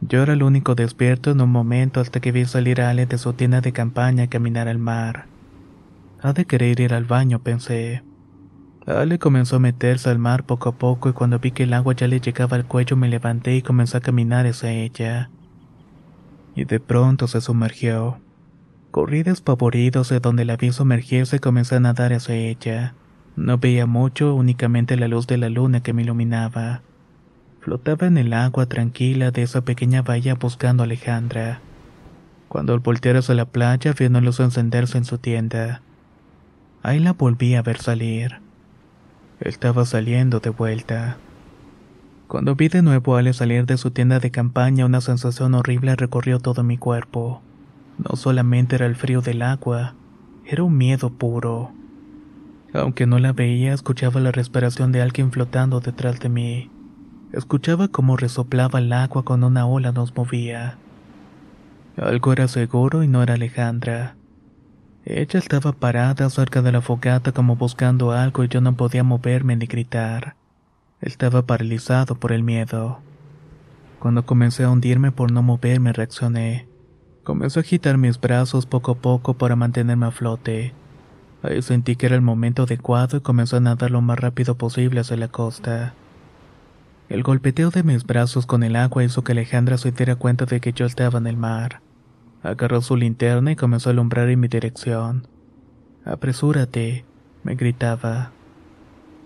Yo 0.01 0.21
era 0.21 0.33
el 0.33 0.43
único 0.43 0.75
despierto 0.75 1.31
en 1.31 1.41
un 1.41 1.49
momento 1.49 2.01
hasta 2.01 2.19
que 2.19 2.31
vi 2.31 2.45
salir 2.45 2.81
a 2.81 2.91
Ale 2.91 3.07
de 3.07 3.17
su 3.17 3.33
tienda 3.33 3.61
de 3.61 3.71
campaña 3.71 4.25
a 4.25 4.29
caminar 4.29 4.67
al 4.67 4.77
mar. 4.77 5.25
Ha 6.21 6.33
de 6.33 6.45
querer 6.45 6.79
ir 6.79 6.93
al 6.93 7.05
baño, 7.05 7.39
pensé. 7.39 8.03
Ale 8.85 9.17
comenzó 9.17 9.55
a 9.55 9.59
meterse 9.59 10.11
al 10.11 10.19
mar 10.19 10.43
poco 10.45 10.69
a 10.69 10.77
poco 10.77 11.09
y 11.09 11.13
cuando 11.13 11.39
vi 11.39 11.49
que 11.49 11.63
el 11.63 11.73
agua 11.73 11.95
ya 11.95 12.07
le 12.07 12.19
llegaba 12.19 12.55
al 12.57 12.67
cuello 12.67 12.95
me 12.95 13.09
levanté 13.09 13.55
y 13.55 13.63
comencé 13.63 13.97
a 13.97 14.01
caminar 14.01 14.45
hacia 14.45 14.71
ella. 14.71 15.31
Y 16.55 16.65
de 16.65 16.79
pronto 16.79 17.27
se 17.27 17.41
sumergió. 17.41 18.19
Corrí 18.95 19.23
despavorido 19.23 20.03
hacia 20.03 20.21
donde 20.21 20.45
la 20.45 20.55
vi 20.55 20.71
sumergirse 20.71 21.35
y 21.35 21.39
comencé 21.39 21.75
a 21.75 21.81
nadar 21.81 22.13
hacia 22.13 22.35
ella. 22.35 22.93
No 23.35 23.57
veía 23.57 23.85
mucho, 23.85 24.33
únicamente 24.33 24.95
la 24.95 25.09
luz 25.09 25.27
de 25.27 25.37
la 25.37 25.49
luna 25.49 25.83
que 25.83 25.91
me 25.91 26.03
iluminaba. 26.03 26.79
Flotaba 27.59 28.07
en 28.07 28.17
el 28.17 28.31
agua 28.31 28.67
tranquila 28.67 29.31
de 29.31 29.41
esa 29.41 29.65
pequeña 29.65 30.01
bahía 30.01 30.35
buscando 30.35 30.81
a 30.81 30.85
Alejandra. 30.85 31.59
Cuando 32.47 32.71
al 32.71 32.79
voltear 32.79 33.17
hacia 33.17 33.35
la 33.35 33.43
playa 33.43 33.91
vi 33.91 34.05
una 34.05 34.21
luz 34.21 34.39
encenderse 34.39 34.97
en 34.97 35.03
su 35.03 35.17
tienda. 35.17 35.81
Ahí 36.81 36.99
la 36.99 37.11
volví 37.11 37.55
a 37.55 37.61
ver 37.61 37.79
salir. 37.81 38.39
Estaba 39.41 39.83
saliendo 39.83 40.39
de 40.39 40.51
vuelta. 40.51 41.17
Cuando 42.29 42.55
vi 42.55 42.69
de 42.69 42.81
nuevo 42.81 43.17
a 43.17 43.19
Ale 43.19 43.33
salir 43.33 43.65
de 43.65 43.75
su 43.75 43.91
tienda 43.91 44.21
de 44.21 44.31
campaña, 44.31 44.85
una 44.85 45.01
sensación 45.01 45.53
horrible 45.53 45.97
recorrió 45.97 46.39
todo 46.39 46.63
mi 46.63 46.77
cuerpo. 46.77 47.41
No 47.97 48.15
solamente 48.15 48.75
era 48.75 48.85
el 48.85 48.95
frío 48.95 49.21
del 49.21 49.41
agua, 49.41 49.95
era 50.45 50.63
un 50.63 50.77
miedo 50.77 51.09
puro. 51.09 51.71
Aunque 52.73 53.07
no 53.07 53.19
la 53.19 53.31
veía, 53.31 53.73
escuchaba 53.73 54.19
la 54.19 54.31
respiración 54.31 54.91
de 54.91 55.01
alguien 55.01 55.31
flotando 55.31 55.79
detrás 55.79 56.19
de 56.19 56.29
mí. 56.29 56.69
Escuchaba 57.31 57.87
cómo 57.87 58.17
resoplaba 58.17 58.79
el 58.79 58.91
agua 58.93 59.23
cuando 59.23 59.47
una 59.47 59.65
ola 59.65 59.91
nos 59.91 60.15
movía. 60.15 60.77
Algo 61.97 62.33
era 62.33 62.47
seguro 62.47 63.03
y 63.03 63.07
no 63.07 63.23
era 63.23 63.35
Alejandra. 63.35 64.15
Ella 65.05 65.39
estaba 65.39 65.71
parada 65.71 66.29
cerca 66.29 66.61
de 66.61 66.71
la 66.71 66.81
fogata 66.81 67.31
como 67.31 67.55
buscando 67.55 68.11
algo 68.11 68.43
y 68.43 68.47
yo 68.47 68.59
no 68.59 68.75
podía 68.75 69.03
moverme 69.03 69.55
ni 69.55 69.67
gritar. 69.67 70.35
Estaba 70.99 71.45
paralizado 71.45 72.15
por 72.15 72.31
el 72.31 72.43
miedo. 72.43 72.99
Cuando 73.99 74.25
comencé 74.25 74.63
a 74.63 74.69
hundirme 74.69 75.11
por 75.11 75.31
no 75.31 75.43
moverme 75.43 75.93
reaccioné. 75.93 76.67
Comencé 77.25 77.57
a 77.57 77.63
agitar 77.63 77.97
mis 77.97 78.21
brazos 78.21 78.67
poco 78.67 78.91
a 78.91 78.95
poco 78.95 79.33
para 79.33 79.55
mantenerme 79.55 80.05
a 80.05 80.11
flote. 80.11 80.73
Ahí 81.41 81.59
sentí 81.63 81.95
que 81.95 82.05
era 82.05 82.13
el 82.13 82.21
momento 82.21 82.63
adecuado 82.63 83.17
y 83.17 83.21
comencé 83.21 83.55
a 83.55 83.59
nadar 83.59 83.89
lo 83.89 83.99
más 83.99 84.19
rápido 84.19 84.59
posible 84.59 84.99
hacia 84.99 85.17
la 85.17 85.27
costa. 85.27 85.95
El 87.09 87.23
golpeteo 87.23 87.71
de 87.71 87.81
mis 87.81 88.05
brazos 88.05 88.45
con 88.45 88.61
el 88.61 88.75
agua 88.75 89.03
hizo 89.03 89.23
que 89.23 89.31
Alejandra 89.31 89.79
se 89.79 89.91
diera 89.91 90.17
cuenta 90.17 90.45
de 90.45 90.59
que 90.59 90.71
yo 90.71 90.85
estaba 90.85 91.17
en 91.17 91.25
el 91.25 91.35
mar. 91.35 91.81
Agarró 92.43 92.79
su 92.81 92.95
linterna 92.95 93.53
y 93.53 93.55
comenzó 93.55 93.89
a 93.89 93.93
alumbrar 93.93 94.29
en 94.29 94.39
mi 94.39 94.47
dirección. 94.47 95.27
Apresúrate, 96.05 97.05
me 97.41 97.55
gritaba. 97.55 98.33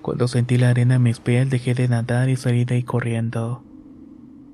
Cuando 0.01 0.29
sentí 0.29 0.57
la 0.57 0.69
arena 0.69 0.95
en 0.95 1.03
mis 1.03 1.19
pies 1.19 1.49
dejé 1.49 1.73
de 1.73 1.89
nadar 1.89 2.29
y 2.29 2.37
salí 2.37 2.63
de 2.63 2.75
ahí 2.75 2.83
corriendo. 2.83 3.61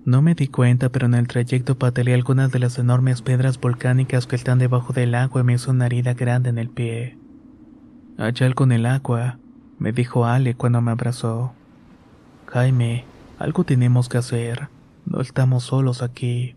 No 0.05 0.21
me 0.21 0.35
di 0.35 0.47
cuenta, 0.47 0.89
pero 0.89 1.07
en 1.07 1.15
el 1.15 1.27
trayecto 1.27 1.79
pataleé 1.79 2.13
algunas 2.13 2.51
de 2.51 2.59
las 2.59 2.77
enormes 2.77 3.23
piedras 3.23 3.59
volcánicas 3.59 4.27
que 4.27 4.35
están 4.35 4.59
debajo 4.59 4.93
del 4.93 5.15
agua 5.15 5.41
y 5.41 5.43
me 5.43 5.53
hizo 5.53 5.71
una 5.71 5.87
herida 5.87 6.13
grande 6.13 6.49
en 6.49 6.59
el 6.59 6.69
pie. 6.69 7.17
Hay 8.19 8.33
algo 8.41 8.65
en 8.65 8.71
el 8.73 8.85
agua, 8.85 9.39
me 9.79 9.91
dijo 9.93 10.27
Ale 10.27 10.53
cuando 10.53 10.79
me 10.79 10.91
abrazó. 10.91 11.53
Jaime, 12.45 13.03
algo 13.39 13.63
tenemos 13.63 14.07
que 14.07 14.19
hacer. 14.19 14.69
No 15.07 15.21
estamos 15.21 15.63
solos 15.63 16.03
aquí. 16.03 16.55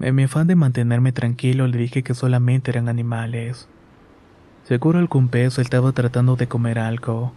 En 0.00 0.16
mi 0.16 0.24
afán 0.24 0.48
de 0.48 0.56
mantenerme 0.56 1.12
tranquilo 1.12 1.68
le 1.68 1.78
dije 1.78 2.02
que 2.02 2.14
solamente 2.14 2.72
eran 2.72 2.88
animales. 2.88 3.68
Seguro 4.64 4.98
algún 4.98 5.28
pez 5.28 5.60
estaba 5.60 5.92
tratando 5.92 6.34
de 6.34 6.48
comer 6.48 6.80
algo. 6.80 7.32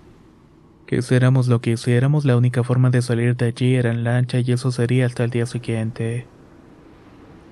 Que 0.86 0.98
hiciéramos 0.98 1.48
lo 1.48 1.62
que 1.62 1.72
hiciéramos, 1.72 2.26
la 2.26 2.38
única 2.38 2.64
forma 2.64 2.90
de 2.90 3.02
salir 3.02 3.36
de 3.36 3.46
allí 3.46 3.76
era 3.76 3.92
en 3.92 4.04
lancha 4.04 4.40
y 4.40 4.52
eso 4.52 4.72
sería 4.72 5.06
hasta 5.06 5.24
el 5.24 5.30
día 5.30 5.46
siguiente. 5.46 6.28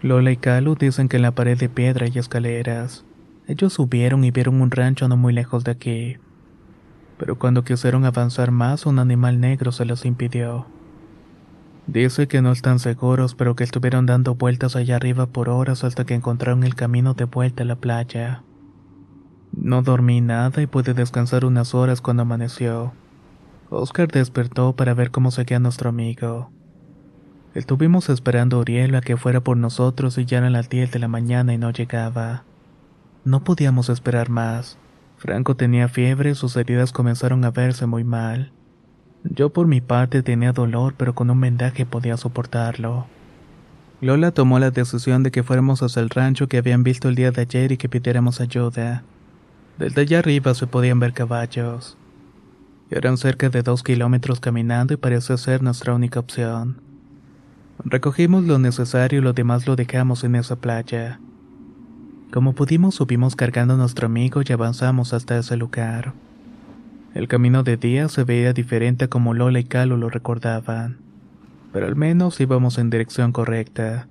Lola 0.02 0.32
y 0.32 0.38
Calu 0.38 0.76
dicen 0.76 1.08
que 1.08 1.17
en 1.17 1.24
la 1.24 1.36
pared 1.36 1.58
de 1.58 1.70
piedra 1.70 2.06
hay 2.06 2.17
escaleras. 2.17 3.06
Ellos 3.48 3.74
subieron 3.74 4.24
y 4.24 4.32
vieron 4.32 4.62
un 4.62 4.72
rancho 4.72 5.08
no 5.08 5.15
muy 5.15 5.34
lejos 5.34 5.63
de 5.63 5.72
aquí. 5.72 6.17
Pero 7.17 7.38
cuando 7.38 7.63
quisieron 7.63 8.06
avanzar 8.06 8.52
más, 8.52 8.86
un 8.86 8.98
animal 8.98 9.39
negro 9.39 9.72
se 9.72 9.86
los 9.86 10.06
impidió. 10.06 10.65
Dice 11.88 12.28
que 12.28 12.41
no 12.41 12.52
están 12.52 12.80
seguros, 12.80 13.36
pero 13.36 13.56
que 13.56 13.63
estuvieron 13.63 14.06
dando 14.06 14.36
vueltas 14.36 14.76
allá 14.76 14.96
arriba 14.96 15.26
por 15.28 15.50
horas 15.50 15.84
hasta 15.84 16.06
que 16.06 16.13
encontraron 16.13 16.63
el 16.63 16.76
camino 16.76 17.13
de 17.13 17.26
vuelta 17.26 17.63
a 17.63 17.65
la 17.65 17.76
playa. 17.76 18.44
No 19.52 19.82
dormí 19.82 20.22
nada 20.22 20.62
y 20.62 20.67
pude 20.67 20.94
descansar 20.94 21.44
unas 21.44 21.76
horas 21.76 22.02
cuando 22.02 22.24
amaneció. 22.24 22.94
Oscar 23.74 24.10
despertó 24.10 24.76
para 24.76 24.94
ver 24.94 25.12
cómo 25.12 25.32
seguía 25.32 25.58
nuestro 25.58 25.90
amigo. 25.90 26.52
Estuvimos 27.56 28.10
esperando 28.10 28.58
a 28.58 28.60
Uriel 28.60 28.94
a 28.96 29.02
que 29.02 29.16
fuera 29.16 29.40
por 29.40 29.56
nosotros 29.56 30.18
y 30.18 30.26
ya 30.26 30.40
eran 30.40 30.52
las 30.52 30.68
10 30.70 30.92
de 30.92 31.00
la 31.00 31.08
mañana 31.08 31.54
y 31.54 31.58
no 31.58 31.72
llegaba. 31.72 32.44
No 33.24 33.46
podíamos 33.46 33.88
esperar 33.88 34.30
más. 34.30 34.78
Franco 35.16 35.56
tenía 35.56 35.88
fiebre 35.88 36.32
y 36.32 36.36
sus 36.36 36.58
heridas 36.58 36.92
comenzaron 36.92 37.46
a 37.46 37.52
verse 37.52 37.86
muy 37.86 38.04
mal. 38.04 38.52
Yo 39.24 39.52
por 39.52 39.68
mi 39.68 39.80
parte 39.80 40.22
tenía 40.22 40.52
dolor, 40.52 40.96
pero 40.98 41.16
con 41.16 41.30
un 41.30 41.40
vendaje 41.40 41.86
podía 41.86 42.18
soportarlo. 42.18 43.08
Lola 44.02 44.32
tomó 44.32 44.60
la 44.60 44.72
decisión 44.72 45.24
de 45.24 45.32
que 45.32 45.44
fuéramos 45.44 45.82
hacia 45.82 46.02
el 46.02 46.10
rancho 46.10 46.48
que 46.48 46.58
habían 46.58 46.84
visto 46.84 47.08
el 47.08 47.16
día 47.16 47.32
de 47.32 47.44
ayer 47.44 47.72
y 47.72 47.78
que 47.78 47.88
pidiéramos 47.88 48.42
ayuda. 48.42 49.04
Desde 49.78 50.02
allá 50.02 50.20
arriba 50.20 50.54
se 50.56 50.68
podían 50.68 51.00
ver 51.00 51.14
caballos. 51.14 51.98
Eran 52.91 53.17
cerca 53.17 53.49
de 53.49 53.63
dos 53.63 53.84
kilómetros 53.84 54.41
caminando 54.41 54.93
y 54.93 54.97
pareció 54.97 55.38
ser 55.38 55.63
nuestra 55.63 55.93
única 55.93 56.19
opción. 56.19 56.82
Recogimos 57.86 58.43
lo 58.43 58.60
necesario 58.60 59.19
y 59.19 59.21
lo 59.23 59.32
demás 59.32 59.65
lo 59.65 59.77
dejamos 59.77 60.25
en 60.25 60.36
esa 60.36 60.58
playa. 60.58 61.21
Como 62.34 62.54
pudimos 62.54 62.95
subimos 62.95 63.38
cargando 63.38 63.75
a 63.75 63.77
nuestro 63.77 64.08
amigo 64.08 64.41
y 64.45 64.51
avanzamos 64.51 65.13
hasta 65.13 65.38
ese 65.38 65.56
lugar. 65.56 66.13
El 67.13 67.30
camino 67.30 67.63
de 67.63 67.77
día 67.77 68.10
se 68.10 68.25
veía 68.25 68.51
diferente 68.51 69.08
como 69.08 69.34
Lola 69.34 69.60
y 69.60 69.63
Calo 69.63 69.95
lo 69.95 70.10
recordaban, 70.10 70.97
pero 71.71 71.88
al 71.88 71.95
menos 71.95 72.41
íbamos 72.41 72.77
en 72.77 72.89
dirección 72.89 73.32
correcta. 73.32 74.08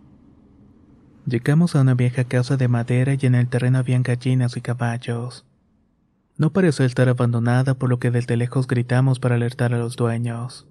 Llegamos 1.26 1.76
a 1.76 1.82
una 1.82 1.94
vieja 1.94 2.24
casa 2.24 2.56
de 2.56 2.68
madera 2.68 3.12
y 3.12 3.26
en 3.26 3.34
el 3.34 3.46
terreno 3.46 3.78
habían 3.78 4.02
gallinas 4.02 4.56
y 4.56 4.62
caballos. 4.62 5.44
No 6.40 6.54
pareció 6.54 6.86
estar 6.86 7.06
abandonada 7.06 7.74
por 7.74 7.90
lo 7.90 7.98
que 7.98 8.10
desde 8.10 8.34
lejos 8.38 8.66
gritamos 8.66 9.20
para 9.20 9.34
alertar 9.34 9.74
a 9.74 9.78
los 9.78 9.96
dueños. 9.96 10.66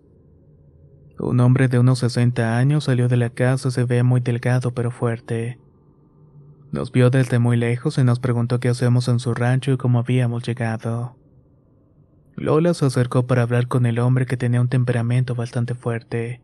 Un 1.20 1.40
hombre 1.42 1.68
de 1.68 1.78
unos 1.78 2.00
60 2.00 2.58
años 2.58 2.86
salió 2.86 3.08
de 3.08 3.18
la 3.18 3.30
casa, 3.30 3.70
se 3.70 3.84
ve 3.84 4.02
muy 4.02 4.20
delgado 4.20 4.74
pero 4.74 4.90
fuerte. 4.90 5.60
Nos 6.72 6.92
vio 6.92 7.12
desde 7.12 7.38
muy 7.38 7.56
lejos 7.56 8.00
y 8.00 8.04
nos 8.04 8.20
preguntó 8.20 8.60
qué 8.60 8.70
hacemos 8.70 9.08
en 9.10 9.20
su 9.20 9.36
rancho 9.36 9.72
y 9.72 9.78
cómo 9.78 10.00
habíamos 10.00 10.42
llegado. 10.42 11.16
Lola 12.36 12.74
se 12.74 12.88
acercó 12.88 13.28
para 13.28 13.44
hablar 13.44 13.68
con 13.68 13.86
el 13.86 14.00
hombre 14.00 14.26
que 14.26 14.38
tenía 14.38 14.62
un 14.62 14.70
temperamento 14.70 15.36
bastante 15.36 15.76
fuerte. 15.76 16.42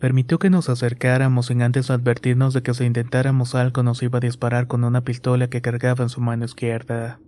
Permitió 0.00 0.40
que 0.40 0.50
nos 0.50 0.68
acercáramos 0.68 1.46
sin 1.46 1.62
antes 1.62 1.88
advertirnos 1.88 2.52
de 2.52 2.64
que 2.64 2.74
si 2.74 2.82
intentáramos 2.82 3.54
algo 3.54 3.84
nos 3.84 4.02
iba 4.02 4.16
a 4.16 4.20
disparar 4.20 4.66
con 4.66 4.82
una 4.82 5.02
pistola 5.02 5.48
que 5.48 5.62
cargaba 5.62 6.02
en 6.02 6.10
su 6.10 6.20
mano 6.20 6.44
izquierda. 6.44 7.20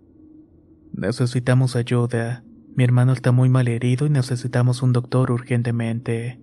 Necesitamos 0.96 1.76
ayuda. 1.76 2.42
Mi 2.74 2.82
hermano 2.82 3.12
está 3.12 3.30
muy 3.30 3.50
mal 3.50 3.68
herido 3.68 4.06
y 4.06 4.10
necesitamos 4.10 4.82
un 4.82 4.94
doctor 4.94 5.30
urgentemente, 5.30 6.40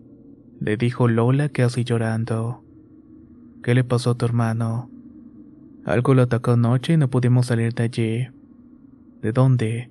le 0.60 0.78
dijo 0.78 1.08
Lola 1.08 1.50
casi 1.50 1.84
llorando. 1.84 2.64
¿Qué 3.64 3.74
le 3.74 3.84
pasó 3.84 4.12
a 4.12 4.16
tu 4.16 4.26
hermano? 4.26 4.92
Algo 5.86 6.14
lo 6.14 6.22
atacó 6.22 6.52
anoche 6.52 6.94
y 6.94 6.98
no 6.98 7.10
pudimos 7.10 7.48
salir 7.48 7.74
de 7.74 7.84
allí. 7.84 8.28
¿De 9.24 9.32
dónde? 9.32 9.90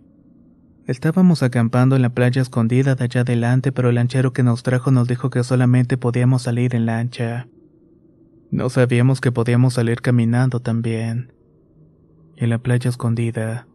Estábamos 0.86 1.42
acampando 1.42 1.96
en 1.96 2.02
la 2.02 2.10
playa 2.10 2.40
escondida 2.40 2.94
de 2.94 3.04
allá 3.04 3.22
adelante, 3.22 3.72
pero 3.72 3.88
el 3.88 3.96
lanchero 3.96 4.32
que 4.32 4.44
nos 4.44 4.62
trajo 4.62 4.92
nos 4.92 5.08
dijo 5.08 5.28
que 5.28 5.42
solamente 5.42 5.98
podíamos 5.98 6.42
salir 6.42 6.76
en 6.76 6.86
lancha. 6.86 7.48
No 8.52 8.70
sabíamos 8.70 9.20
que 9.20 9.32
podíamos 9.32 9.74
salir 9.74 10.00
caminando 10.02 10.60
también. 10.60 11.32
En 12.36 12.50
la 12.50 12.58
playa 12.58 12.90
escondida. 12.90 13.66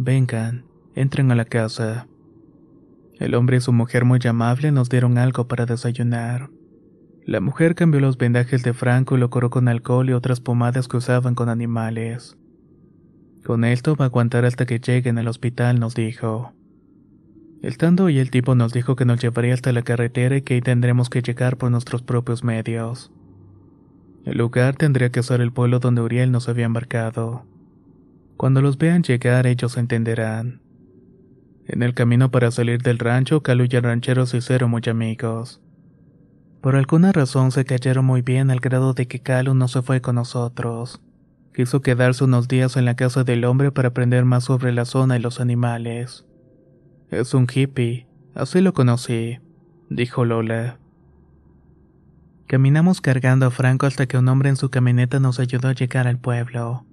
Vengan, 0.00 0.64
entren 0.94 1.32
a 1.32 1.34
la 1.34 1.44
casa. 1.44 2.06
El 3.18 3.34
hombre 3.34 3.56
y 3.56 3.60
su 3.60 3.72
mujer 3.72 4.04
muy 4.04 4.20
amable 4.28 4.70
nos 4.70 4.88
dieron 4.88 5.18
algo 5.18 5.48
para 5.48 5.66
desayunar. 5.66 6.50
La 7.26 7.40
mujer 7.40 7.74
cambió 7.74 8.00
los 8.00 8.16
vendajes 8.16 8.62
de 8.62 8.74
Franco 8.74 9.16
y 9.16 9.18
lo 9.20 9.28
curó 9.28 9.50
con 9.50 9.66
alcohol 9.66 10.08
y 10.08 10.12
otras 10.12 10.40
pomadas 10.40 10.86
que 10.86 10.98
usaban 10.98 11.34
con 11.34 11.48
animales. 11.48 12.38
Con 13.44 13.64
esto 13.64 13.96
va 13.96 14.04
a 14.04 14.08
aguantar 14.08 14.44
hasta 14.44 14.66
que 14.66 14.78
lleguen 14.78 15.18
al 15.18 15.26
hospital, 15.26 15.80
nos 15.80 15.96
dijo. 15.96 16.52
El 17.60 17.76
tando 17.76 18.08
y 18.08 18.20
el 18.20 18.30
tipo 18.30 18.54
nos 18.54 18.72
dijo 18.72 18.94
que 18.94 19.04
nos 19.04 19.20
llevaría 19.20 19.52
hasta 19.52 19.72
la 19.72 19.82
carretera 19.82 20.36
y 20.36 20.42
que 20.42 20.54
ahí 20.54 20.60
tendremos 20.60 21.10
que 21.10 21.22
llegar 21.22 21.56
por 21.56 21.72
nuestros 21.72 22.02
propios 22.02 22.44
medios. 22.44 23.10
El 24.24 24.38
lugar 24.38 24.76
tendría 24.76 25.10
que 25.10 25.24
ser 25.24 25.40
el 25.40 25.52
pueblo 25.52 25.80
donde 25.80 26.02
Uriel 26.02 26.30
nos 26.30 26.48
había 26.48 26.66
embarcado. 26.66 27.44
Cuando 28.38 28.62
los 28.62 28.78
vean 28.78 29.02
llegar 29.02 29.48
ellos 29.48 29.76
entenderán. 29.76 30.62
En 31.66 31.82
el 31.82 31.92
camino 31.92 32.30
para 32.30 32.52
salir 32.52 32.80
del 32.80 33.00
rancho, 33.00 33.42
Calu 33.42 33.66
y 33.68 33.74
el 33.74 33.82
ranchero 33.82 34.26
se 34.26 34.36
hicieron 34.36 34.70
muy 34.70 34.82
amigos. 34.86 35.60
Por 36.60 36.76
alguna 36.76 37.10
razón 37.10 37.50
se 37.50 37.64
cayeron 37.64 38.04
muy 38.04 38.22
bien 38.22 38.52
al 38.52 38.60
grado 38.60 38.94
de 38.94 39.08
que 39.08 39.18
Calu 39.18 39.54
no 39.54 39.66
se 39.66 39.82
fue 39.82 40.00
con 40.00 40.14
nosotros. 40.14 41.02
Quiso 41.52 41.82
quedarse 41.82 42.22
unos 42.22 42.46
días 42.46 42.76
en 42.76 42.84
la 42.84 42.94
casa 42.94 43.24
del 43.24 43.44
hombre 43.44 43.72
para 43.72 43.88
aprender 43.88 44.24
más 44.24 44.44
sobre 44.44 44.70
la 44.70 44.84
zona 44.84 45.16
y 45.16 45.20
los 45.20 45.40
animales. 45.40 46.24
Es 47.10 47.34
un 47.34 47.48
hippie, 47.52 48.06
así 48.36 48.60
lo 48.60 48.72
conocí, 48.72 49.40
dijo 49.90 50.24
Lola. 50.24 50.78
Caminamos 52.46 53.00
cargando 53.00 53.46
a 53.46 53.50
Franco 53.50 53.86
hasta 53.86 54.06
que 54.06 54.16
un 54.16 54.28
hombre 54.28 54.48
en 54.48 54.56
su 54.56 54.70
camioneta 54.70 55.18
nos 55.18 55.40
ayudó 55.40 55.66
a 55.66 55.74
llegar 55.74 56.06
al 56.06 56.20
pueblo. 56.20 56.87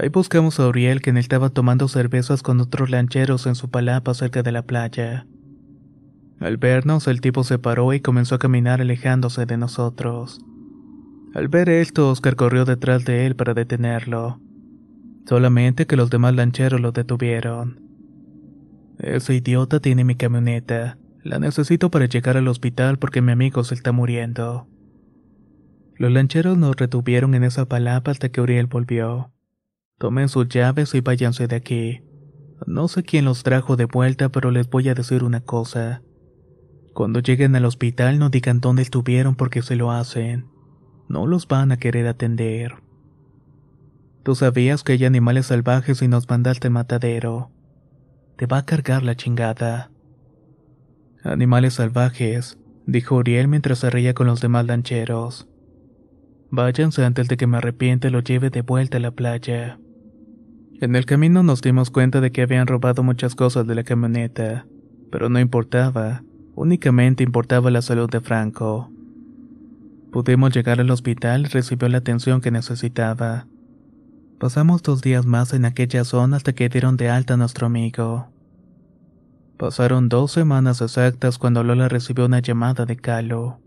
Ahí 0.00 0.10
buscamos 0.10 0.60
a 0.60 0.68
Uriel, 0.68 1.02
quien 1.02 1.16
estaba 1.16 1.50
tomando 1.50 1.88
cervezas 1.88 2.44
con 2.44 2.60
otros 2.60 2.88
lancheros 2.88 3.48
en 3.48 3.56
su 3.56 3.68
palapa 3.68 4.14
cerca 4.14 4.44
de 4.44 4.52
la 4.52 4.62
playa. 4.62 5.26
Al 6.38 6.56
vernos, 6.56 7.08
el 7.08 7.20
tipo 7.20 7.42
se 7.42 7.58
paró 7.58 7.92
y 7.92 7.98
comenzó 7.98 8.36
a 8.36 8.38
caminar 8.38 8.80
alejándose 8.80 9.44
de 9.44 9.56
nosotros. 9.56 10.40
Al 11.34 11.48
ver 11.48 11.68
esto, 11.68 12.10
Oscar 12.10 12.36
corrió 12.36 12.64
detrás 12.64 13.04
de 13.04 13.26
él 13.26 13.34
para 13.34 13.54
detenerlo. 13.54 14.40
Solamente 15.26 15.88
que 15.88 15.96
los 15.96 16.10
demás 16.10 16.32
lancheros 16.36 16.80
lo 16.80 16.92
detuvieron. 16.92 17.80
Ese 19.00 19.34
idiota 19.34 19.80
tiene 19.80 20.04
mi 20.04 20.14
camioneta. 20.14 20.96
La 21.24 21.40
necesito 21.40 21.90
para 21.90 22.06
llegar 22.06 22.36
al 22.36 22.46
hospital 22.46 23.00
porque 23.00 23.20
mi 23.20 23.32
amigo 23.32 23.64
se 23.64 23.74
está 23.74 23.90
muriendo. 23.90 24.68
Los 25.96 26.12
lancheros 26.12 26.56
nos 26.56 26.76
retuvieron 26.76 27.34
en 27.34 27.42
esa 27.42 27.66
palapa 27.66 28.12
hasta 28.12 28.28
que 28.28 28.40
Uriel 28.40 28.68
volvió. 28.68 29.32
Tomen 29.98 30.28
sus 30.28 30.48
llaves 30.48 30.94
y 30.94 31.00
váyanse 31.00 31.48
de 31.48 31.56
aquí. 31.56 32.02
No 32.66 32.86
sé 32.86 33.02
quién 33.02 33.24
los 33.24 33.42
trajo 33.42 33.76
de 33.76 33.86
vuelta, 33.86 34.28
pero 34.28 34.50
les 34.52 34.70
voy 34.70 34.88
a 34.88 34.94
decir 34.94 35.24
una 35.24 35.40
cosa. 35.40 36.02
Cuando 36.94 37.20
lleguen 37.20 37.54
al 37.56 37.64
hospital 37.64 38.18
no 38.18 38.30
digan 38.30 38.60
dónde 38.60 38.82
estuvieron 38.82 39.34
porque 39.34 39.62
se 39.62 39.76
lo 39.76 39.90
hacen. 39.90 40.46
No 41.08 41.26
los 41.26 41.48
van 41.48 41.72
a 41.72 41.78
querer 41.78 42.06
atender. 42.06 42.76
Tú 44.22 44.34
sabías 44.34 44.84
que 44.84 44.92
hay 44.92 45.04
animales 45.04 45.46
salvajes 45.46 46.02
y 46.02 46.08
nos 46.08 46.28
mandaste 46.28 46.70
matadero. 46.70 47.50
Te 48.36 48.46
va 48.46 48.58
a 48.58 48.64
cargar 48.64 49.02
la 49.02 49.16
chingada. 49.16 49.90
Animales 51.24 51.74
salvajes, 51.74 52.58
dijo 52.86 53.16
Uriel 53.16 53.48
mientras 53.48 53.80
se 53.80 53.90
reía 53.90 54.14
con 54.14 54.26
los 54.26 54.40
demás 54.40 54.66
lancheros. 54.66 55.48
Váyanse 56.50 57.04
antes 57.04 57.28
de 57.28 57.36
que 57.36 57.46
me 57.46 57.58
arrepiente 57.58 58.08
y 58.08 58.10
lo 58.10 58.20
lleve 58.20 58.50
de 58.50 58.62
vuelta 58.62 58.98
a 58.98 59.00
la 59.00 59.10
playa. 59.10 59.78
En 60.80 60.96
el 60.96 61.06
camino 61.06 61.42
nos 61.42 61.60
dimos 61.60 61.90
cuenta 61.90 62.20
de 62.20 62.30
que 62.30 62.42
habían 62.42 62.66
robado 62.66 63.02
muchas 63.02 63.34
cosas 63.34 63.66
de 63.66 63.74
la 63.74 63.84
camioneta, 63.84 64.66
pero 65.10 65.28
no 65.28 65.40
importaba, 65.40 66.22
Únicamente 66.60 67.22
importaba 67.22 67.70
la 67.70 67.82
salud 67.82 68.10
de 68.10 68.20
Franco. 68.20 68.90
Pudimos 70.10 70.52
llegar 70.52 70.80
al 70.80 70.90
hospital 70.90 71.42
y 71.42 71.44
recibió 71.44 71.88
la 71.88 71.98
atención 71.98 72.40
que 72.40 72.50
necesitaba. 72.50 73.46
Pasamos 74.40 74.82
dos 74.82 75.00
días 75.00 75.24
más 75.24 75.52
en 75.52 75.64
aquella 75.64 76.02
zona 76.02 76.36
hasta 76.36 76.54
que 76.54 76.68
dieron 76.68 76.96
de 76.96 77.10
alta 77.10 77.34
a 77.34 77.36
nuestro 77.36 77.68
amigo. 77.68 78.26
Pasaron 79.56 80.08
dos 80.08 80.32
semanas 80.32 80.80
exactas 80.80 81.38
cuando 81.38 81.62
Lola 81.62 81.88
recibió 81.88 82.26
una 82.26 82.40
llamada 82.40 82.86
de 82.86 82.96
Calo. 82.96 83.60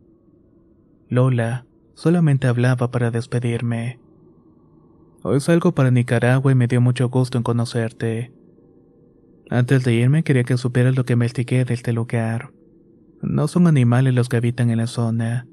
Lola 1.08 1.66
solamente 1.94 2.48
hablaba 2.48 2.92
para 2.92 3.10
despedirme. 3.10 4.01
Hoy 5.24 5.40
salgo 5.40 5.74
para 5.74 5.92
Nicaragua 5.92 6.52
y 6.52 6.56
me 6.56 6.66
dio 6.66 6.82
mucho 6.82 7.08
gusto 7.10 7.38
en 7.38 7.44
conocerte. 7.44 8.34
Antes 9.52 9.84
de 9.84 9.94
irme 9.94 10.24
quería 10.24 10.44
que 10.44 10.58
supieras 10.58 10.96
lo 10.96 11.06
que 11.06 11.14
investigué 11.14 11.64
de 11.64 11.76
este 11.76 11.94
lugar. 11.94 12.52
No 13.22 13.48
son 13.48 13.68
animales 13.68 14.16
los 14.16 14.30
que 14.30 14.38
habitan 14.38 14.72
en 14.72 14.78
la 14.78 14.88
zona. 14.88 15.46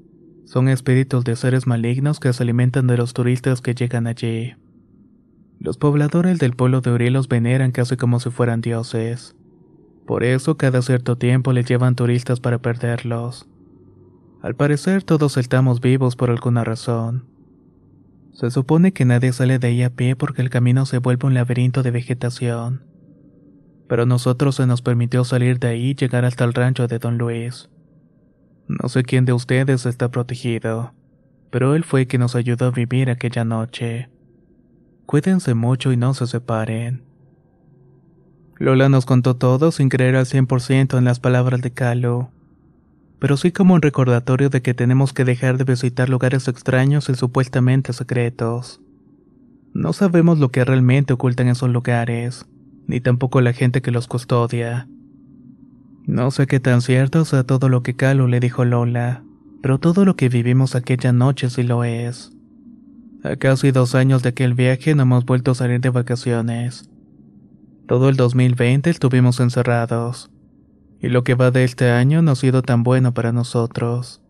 Son 0.45 0.69
espíritus 0.69 1.23
de 1.23 1.35
seres 1.35 1.67
malignos 1.67 2.19
que 2.19 2.33
se 2.33 2.41
alimentan 2.41 2.87
de 2.87 2.97
los 2.97 3.13
turistas 3.13 3.61
que 3.61 3.75
llegan 3.75 4.07
allí. 4.07 4.55
Los 5.59 5.77
pobladores 5.77 6.39
del 6.39 6.55
pueblo 6.55 6.81
de 6.81 6.91
Uriel 6.91 7.13
los 7.13 7.27
veneran 7.27 7.71
casi 7.71 7.95
como 7.95 8.19
si 8.19 8.31
fueran 8.31 8.61
dioses. 8.61 9.35
Por 10.07 10.23
eso 10.23 10.57
cada 10.57 10.81
cierto 10.81 11.15
tiempo 11.15 11.53
les 11.53 11.67
llevan 11.67 11.95
turistas 11.95 12.39
para 12.39 12.57
perderlos. 12.57 13.47
Al 14.41 14.55
parecer 14.55 15.03
todos 15.03 15.37
estamos 15.37 15.79
vivos 15.79 16.15
por 16.15 16.31
alguna 16.31 16.63
razón. 16.63 17.28
Se 18.33 18.51
supone 18.51 18.93
que 18.93 19.05
nadie 19.05 19.33
sale 19.33 19.59
de 19.59 19.67
ahí 19.67 19.83
a 19.83 19.89
pie 19.89 20.15
porque 20.15 20.41
el 20.41 20.49
camino 20.49 20.85
se 20.85 20.99
vuelve 20.99 21.27
un 21.27 21.33
laberinto 21.33 21.83
de 21.83 21.91
vegetación 21.91 22.89
pero 23.89 24.03
a 24.03 24.05
nosotros 24.05 24.55
se 24.55 24.67
nos 24.67 24.83
permitió 24.83 25.25
salir 25.25 25.59
de 25.59 25.69
ahí 25.69 25.89
y 25.89 25.95
llegar 25.95 26.23
hasta 26.23 26.45
el 26.45 26.53
rancho 26.53 26.87
de 26.87 26.99
don 26.99 27.17
Luis. 27.17 27.69
No 28.67 28.87
sé 28.87 29.03
quién 29.03 29.25
de 29.25 29.33
ustedes 29.33 29.87
está 29.87 30.11
protegido, 30.11 30.93
pero 31.49 31.73
él 31.73 31.83
fue 31.83 32.05
quien 32.05 32.19
nos 32.21 32.35
ayudó 32.35 32.67
a 32.67 32.71
vivir 32.71 33.09
aquella 33.09 33.43
noche. 33.43 34.09
Cuídense 35.07 35.55
mucho 35.55 35.91
y 35.91 35.97
no 35.97 36.13
se 36.13 36.27
separen. 36.27 37.03
Lola 38.57 38.89
nos 38.89 39.07
contó 39.07 39.37
todo 39.37 39.71
sin 39.71 39.89
creer 39.89 40.15
al 40.15 40.27
100% 40.27 40.95
en 40.95 41.03
las 41.03 41.19
palabras 41.19 41.61
de 41.61 41.71
Calo, 41.71 42.29
pero 43.19 43.37
sí 43.37 43.51
como 43.51 43.73
un 43.73 43.81
recordatorio 43.81 44.49
de 44.49 44.61
que 44.61 44.73
tenemos 44.73 45.13
que 45.13 45.25
dejar 45.25 45.57
de 45.57 45.65
visitar 45.65 46.09
lugares 46.09 46.47
extraños 46.47 47.09
y 47.09 47.15
supuestamente 47.15 47.93
secretos. 47.93 48.81
No 49.73 49.93
sabemos 49.93 50.39
lo 50.39 50.49
que 50.49 50.65
realmente 50.65 51.13
ocultan 51.13 51.47
esos 51.47 51.69
lugares 51.69 52.45
ni 52.89 53.01
tampoco 53.01 53.39
la 53.39 53.53
gente 53.53 53.83
que 53.83 53.91
los 53.91 54.07
custodia. 54.07 54.87
No 56.07 56.31
sé 56.31 56.47
qué 56.47 56.59
tan 56.59 56.81
cierto 56.81 57.23
sea 57.23 57.43
todo 57.43 57.69
lo 57.69 57.83
que 57.83 57.95
Calo 57.95 58.27
le 58.27 58.39
dijo 58.39 58.65
Lola, 58.65 59.23
pero 59.61 59.77
todo 59.77 60.05
lo 60.05 60.15
que 60.15 60.27
vivimos 60.27 60.73
aquella 60.73 61.13
noche 61.13 61.51
sí 61.51 61.61
lo 61.61 61.83
es. 61.83 62.31
A 63.23 63.35
casi 63.35 63.69
dos 63.69 63.93
años 63.93 64.23
de 64.23 64.29
aquel 64.29 64.55
viaje 64.55 64.95
no 64.95 65.03
hemos 65.03 65.23
vuelto 65.23 65.51
a 65.51 65.55
salir 65.55 65.81
de 65.81 65.89
vacaciones. 65.89 66.89
Todo 67.87 68.09
el 68.09 68.15
2020 68.15 68.89
estuvimos 68.89 69.39
encerrados, 69.39 70.31
y 71.01 71.09
lo 71.09 71.23
que 71.23 71.35
va 71.35 71.51
de 71.51 71.63
este 71.63 71.91
año 71.91 72.21
no 72.21 72.31
ha 72.31 72.35
sido 72.35 72.61
tan 72.61 72.83
bueno 72.83 73.13
para 73.13 73.31
nosotros. 73.31 74.21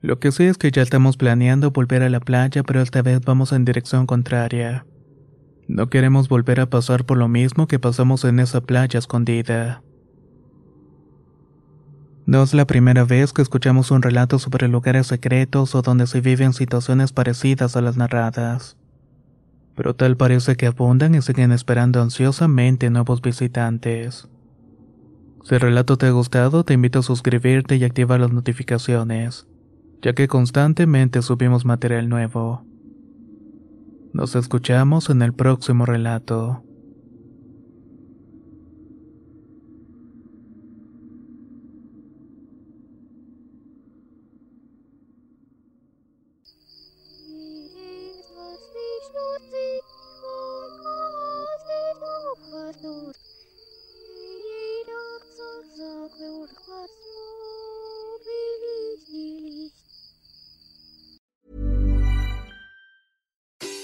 Lo 0.00 0.18
que 0.18 0.32
sí 0.32 0.44
es 0.44 0.56
que 0.56 0.70
ya 0.70 0.82
estamos 0.82 1.16
planeando 1.16 1.72
volver 1.72 2.02
a 2.02 2.08
la 2.08 2.20
playa, 2.20 2.62
pero 2.62 2.80
esta 2.80 3.02
vez 3.02 3.20
vamos 3.20 3.52
en 3.52 3.64
dirección 3.64 4.06
contraria. 4.06 4.86
No 5.68 5.90
queremos 5.90 6.28
volver 6.28 6.60
a 6.60 6.70
pasar 6.70 7.04
por 7.04 7.18
lo 7.18 7.28
mismo 7.28 7.66
que 7.66 7.78
pasamos 7.78 8.24
en 8.24 8.40
esa 8.40 8.60
playa 8.60 8.98
escondida. 8.98 9.82
No 12.26 12.42
es 12.42 12.54
la 12.54 12.66
primera 12.66 13.04
vez 13.04 13.32
que 13.32 13.42
escuchamos 13.42 13.90
un 13.90 14.02
relato 14.02 14.38
sobre 14.38 14.68
lugares 14.68 15.08
secretos 15.08 15.74
o 15.74 15.82
donde 15.82 16.06
se 16.06 16.20
viven 16.20 16.52
situaciones 16.52 17.12
parecidas 17.12 17.76
a 17.76 17.80
las 17.80 17.96
narradas. 17.96 18.76
Pero 19.74 19.94
tal 19.94 20.16
parece 20.16 20.56
que 20.56 20.66
abundan 20.66 21.14
y 21.14 21.22
siguen 21.22 21.52
esperando 21.52 22.00
ansiosamente 22.00 22.88
nuevos 22.88 23.20
visitantes. 23.20 24.28
Si 25.44 25.54
el 25.54 25.60
relato 25.60 25.96
te 25.96 26.06
ha 26.06 26.10
gustado, 26.10 26.64
te 26.64 26.74
invito 26.74 26.98
a 26.98 27.02
suscribirte 27.02 27.76
y 27.76 27.84
activar 27.84 28.20
las 28.20 28.32
notificaciones, 28.32 29.46
ya 30.02 30.12
que 30.12 30.28
constantemente 30.28 31.22
subimos 31.22 31.64
material 31.64 32.08
nuevo. 32.08 32.64
Nos 34.12 34.36
escuchamos 34.36 35.08
en 35.08 35.22
el 35.22 35.32
próximo 35.32 35.86
relato. 35.86 36.62